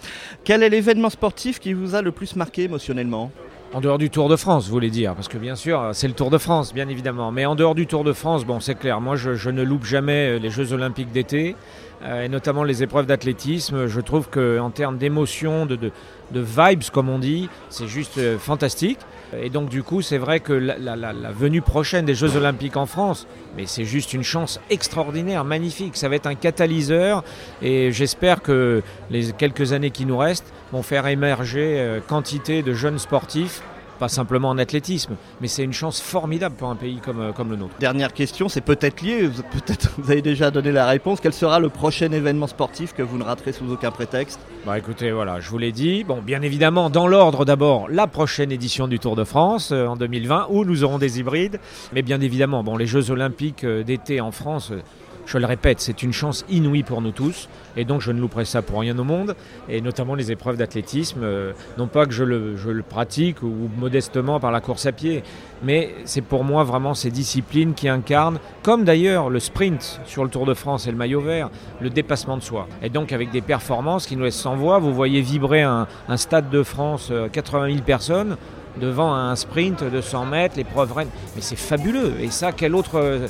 Quel 0.45 0.63
est 0.63 0.69
l'événement 0.69 1.11
sportif 1.11 1.59
qui 1.59 1.73
vous 1.73 1.95
a 1.95 2.03
le 2.03 2.13
plus 2.13 2.37
marqué 2.37 2.65
émotionnellement? 2.65 3.31
En 3.73 3.81
dehors 3.81 3.99
du 3.99 4.11
Tour 4.11 4.29
de 4.29 4.37
France, 4.37 4.67
vous 4.67 4.73
voulez 4.73 4.91
dire 4.91 5.15
Parce 5.15 5.29
que 5.29 5.39
bien 5.39 5.55
sûr, 5.55 5.91
c'est 5.93 6.09
le 6.09 6.15
Tour 6.15 6.31
de 6.31 6.39
France, 6.39 6.75
bien 6.75 6.89
évidemment. 6.89 7.31
Mais 7.31 7.47
en 7.47 7.55
dehors 7.55 7.75
du 7.75 7.87
Tour 7.87 8.03
de 8.03 8.13
France, 8.13 8.45
bon, 8.45 8.59
c'est 8.59 8.75
clair. 8.75 9.01
Moi, 9.01 9.15
je, 9.17 9.51
ne 9.51 9.63
loupe 9.63 9.85
jamais 9.85 10.39
les 10.39 10.51
Jeux 10.51 10.73
Olympiques 10.73 11.13
d'été, 11.13 11.55
euh, 12.03 12.25
et 12.25 12.29
notamment 12.29 12.65
les 12.65 12.83
épreuves 12.83 13.07
d'athlétisme. 13.07 13.87
Je 13.87 14.01
trouve 14.01 14.29
qu'en 14.29 14.71
termes 14.71 14.99
d'émotion, 14.99 15.67
de, 15.67 15.93
vibes, 16.33 16.83
comme 16.93 17.09
on 17.09 17.19
dit, 17.19 17.49
c'est 17.69 17.87
juste 17.87 18.19
euh, 18.19 18.39
fantastique. 18.39 18.99
Et 19.41 19.51
donc, 19.51 19.69
du 19.69 19.85
coup, 19.85 20.03
c'est 20.03 20.19
vrai 20.19 20.41
que 20.41 20.53
la, 20.53 20.77
la, 20.77 20.97
la, 20.97 21.31
venue 21.31 21.63
prochaine 21.63 22.05
des 22.05 22.15
Jeux 22.15 22.37
Olympiques 22.37 22.77
en 22.77 22.87
France, 22.87 23.29
mais 23.57 23.67
c'est 23.67 23.85
juste 23.85 24.13
une 24.13 24.25
chance 24.25 24.61
extraordinaire, 24.71 25.45
magnifique. 25.45 25.97
Ça 25.97 26.09
va 26.09 26.17
être 26.17 26.27
un 26.27 26.35
catalyseur, 26.35 27.23
et 27.63 27.93
j'espère 27.93 28.43
que 28.43 28.83
les 29.11 29.31
quelques 29.33 29.73
années 29.73 29.91
qui 29.91 30.07
nous 30.07 30.19
restent 30.19 30.53
vont 30.73 30.83
faire 30.83 31.07
émerger 31.07 31.79
euh, 31.79 32.01
quantité 32.01 32.63
de 32.63 32.75
jeunes 32.75 32.99
sportifs 32.99 33.63
pas 34.01 34.09
simplement 34.09 34.49
en 34.49 34.57
athlétisme, 34.57 35.15
mais 35.43 35.47
c'est 35.47 35.63
une 35.63 35.75
chance 35.75 36.01
formidable 36.01 36.57
pour 36.57 36.71
un 36.71 36.75
pays 36.75 37.01
comme, 37.05 37.35
comme 37.37 37.51
le 37.51 37.57
nôtre. 37.57 37.75
Dernière 37.79 38.15
question, 38.15 38.49
c'est 38.49 38.63
peut-être 38.63 39.03
lié, 39.03 39.29
peut-être 39.53 39.91
vous 39.99 40.11
avez 40.11 40.23
déjà 40.23 40.51
donné 40.51 40.73
la 40.73 40.87
réponse. 40.87 41.21
Quel 41.21 41.35
sera 41.35 41.61
le 41.61 41.69
prochain 41.69 42.11
événement 42.11 42.47
sportif 42.47 42.95
que 42.95 43.03
vous 43.03 43.19
ne 43.19 43.23
raterez 43.25 43.53
sous 43.53 43.71
aucun 43.71 43.91
prétexte? 43.91 44.41
Bah 44.65 44.79
écoutez, 44.79 45.13
voilà, 45.13 45.39
je 45.41 45.51
vous 45.51 45.59
l'ai 45.59 45.71
dit. 45.71 46.03
Bon, 46.03 46.23
bien 46.23 46.41
évidemment, 46.41 46.89
dans 46.89 47.07
l'ordre 47.07 47.45
d'abord, 47.45 47.91
la 47.91 48.07
prochaine 48.07 48.51
édition 48.51 48.89
du 48.89 48.99
Tour 48.99 49.17
de 49.17 49.25
France 49.25 49.71
euh, 49.71 49.87
en 49.87 49.97
2020, 49.97 50.47
où 50.49 50.65
nous 50.65 50.83
aurons 50.83 50.99
des 50.99 51.21
hybrides, 51.21 51.61
mais 51.93 52.01
bien 52.01 52.23
évidemment, 52.23 52.65
bon, 52.65 52.79
les 52.79 52.87
Jeux 52.87 53.11
Olympiques 53.11 53.65
euh, 53.65 53.83
d'été 53.83 54.23
en 54.23 54.33
France. 54.33 54.71
Euh, 54.71 54.81
je 55.27 55.39
le 55.39 55.47
répète, 55.47 55.81
c'est 55.81 56.03
une 56.03 56.13
chance 56.13 56.45
inouïe 56.49 56.83
pour 56.83 57.01
nous 57.03 57.13
tous, 57.13 57.49
et 57.77 57.85
donc 57.85 58.01
je 58.01 58.13
ne 58.13 58.21
louperai 58.21 58.45
ça 58.45 58.63
pour 58.63 58.81
rien 58.81 58.99
au 58.99 59.05
monde, 59.05 59.37
et 59.69 59.81
notamment 59.81 60.15
les 60.15 60.33
épreuves 60.33 60.57
d'athlétisme, 60.57 61.21
euh, 61.23 61.53
non 61.79 61.87
pas 61.87 62.07
que 62.07 62.13
je 62.13 62.25
le, 62.25 62.83
pratique 62.89 63.43
ou 63.43 63.71
modestement 63.79 64.41
par 64.41 64.51
la 64.51 64.61
course 64.61 64.87
à 64.87 64.93
pied, 64.93 65.23
mais 65.63 65.95
c'est 66.05 66.23
pour 66.23 66.45
moi 66.45 66.65
vraiment 66.65 66.95
ces 66.95 67.11
disciplines 67.11 67.75
qui 67.75 67.89
incarnent, 67.89 68.39
comme 68.63 68.85
d'ailleurs 68.85 69.31
le 69.31 69.39
sprint 69.39 70.01
sur 70.07 70.25
le 70.25 70.31
Tour 70.31 70.47
de 70.47 70.55
France 70.55 70.87
et 70.87 70.91
le 70.91 70.97
maillot 70.97 71.21
vert, 71.21 71.51
le 71.81 71.91
dépassement 71.91 72.37
de 72.37 72.43
soi. 72.43 72.67
Et 72.83 72.89
donc 72.89 73.13
avec 73.13 73.31
des 73.31 73.43
performances 73.43 74.07
qui 74.07 74.17
nous 74.17 74.25
laissent 74.25 74.35
sans 74.35 74.57
voix, 74.57 74.79
vous 74.79 74.95
voyez 74.95 75.21
vibrer 75.21 75.63
un, 75.63 75.87
un 76.09 76.17
stade 76.17 76.51
de 76.51 76.63
France, 76.63 77.13
80 77.33 77.71
000 77.71 77.83
personnes, 77.83 78.37
devant 78.79 79.15
un 79.15 79.37
sprint 79.37 79.85
de 79.85 80.01
100 80.01 80.27
mètres, 80.27 80.57
l'épreuve 80.57 80.93
reine. 80.93 81.09
Mais 81.35 81.43
c'est 81.43 81.57
fabuleux. 81.57 82.15
Et 82.21 82.31
ça, 82.31 82.53
quel 82.53 82.75
autre, 82.75 83.21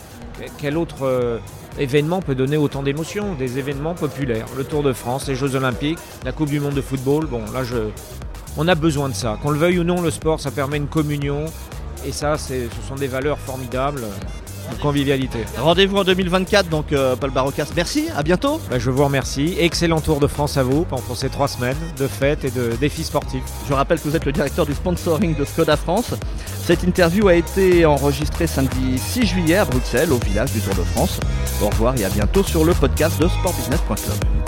quel 0.59 0.77
autre 0.77 1.41
événement 1.79 2.21
peut 2.21 2.35
donner 2.35 2.57
autant 2.57 2.83
d'émotions 2.83 3.35
Des 3.35 3.59
événements 3.59 3.95
populaires? 3.95 4.47
Le 4.57 4.65
Tour 4.65 4.83
de 4.83 4.93
France, 4.93 5.29
les 5.29 5.35
Jeux 5.35 5.55
Olympiques, 5.55 5.99
la 6.25 6.33
Coupe 6.33 6.51
du 6.51 6.61
Monde 6.61 6.75
de 6.75 6.83
football. 6.83 7.27
Bon, 7.27 7.43
là, 7.53 7.65
je... 7.65 7.77
on 8.57 8.69
a 8.69 8.75
besoin 8.75 9.09
de 9.09 9.15
ça. 9.15 9.39
Qu'on 9.43 9.51
le 9.51 9.59
veuille 9.59 9.79
ou 9.79 9.85
non, 9.85 10.01
le 10.01 10.11
sport, 10.11 10.41
ça 10.41 10.51
permet 10.51 10.77
une 10.77 10.89
communion. 10.89 11.47
Et 12.07 12.13
ça, 12.13 12.39
ce 12.39 12.55
sont 12.89 12.95
des 12.95 13.09
valeurs 13.09 13.39
formidables 13.39 14.05
convivialité. 14.77 15.39
Rendez-vous 15.59 15.97
en 15.99 16.05
2024, 16.05 16.69
donc 16.69 16.93
euh, 16.93 17.17
Paul 17.17 17.31
Barocas. 17.31 17.69
Merci, 17.77 18.09
à 18.17 18.23
bientôt. 18.23 18.61
Bah, 18.71 18.79
je 18.79 18.91
vous 18.91 19.05
remercie. 19.05 19.57
Excellent 19.59 20.01
Tour 20.01 20.21
de 20.21 20.27
France 20.27 20.57
à 20.57 20.63
vous 20.63 20.85
pendant 20.85 21.15
ces 21.15 21.29
trois 21.29 21.49
semaines 21.49 21.77
de 21.99 22.07
fêtes 22.07 22.45
et 22.45 22.51
de 22.51 22.73
défis 22.81 23.05
sportifs. 23.05 23.43
Je 23.69 23.75
rappelle 23.75 23.99
que 23.99 24.09
vous 24.09 24.17
êtes 24.17 24.25
le 24.25 24.33
directeur 24.33 24.67
du 24.67 24.75
sponsoring 24.75 25.37
de 25.37 25.45
Skoda 25.45 25.77
France. 25.77 26.15
Cette 26.65 26.83
interview 26.83 27.29
a 27.29 27.35
été 27.35 27.85
enregistrée 27.87 28.47
samedi 28.47 28.99
6 28.99 29.27
juillet 29.27 29.57
à 29.57 29.65
Bruxelles, 29.65 30.13
au 30.13 30.19
village 30.19 30.53
du 30.53 30.61
Tour 30.61 30.75
de 30.75 30.83
France. 30.83 31.21
Au 31.63 31.67
revoir 31.67 31.97
et 31.99 32.05
à 32.05 32.09
bientôt 32.09 32.43
sur 32.43 32.65
le 32.65 32.75
podcast 32.75 33.21
de 33.21 33.29
sportbusiness.club. 33.29 34.40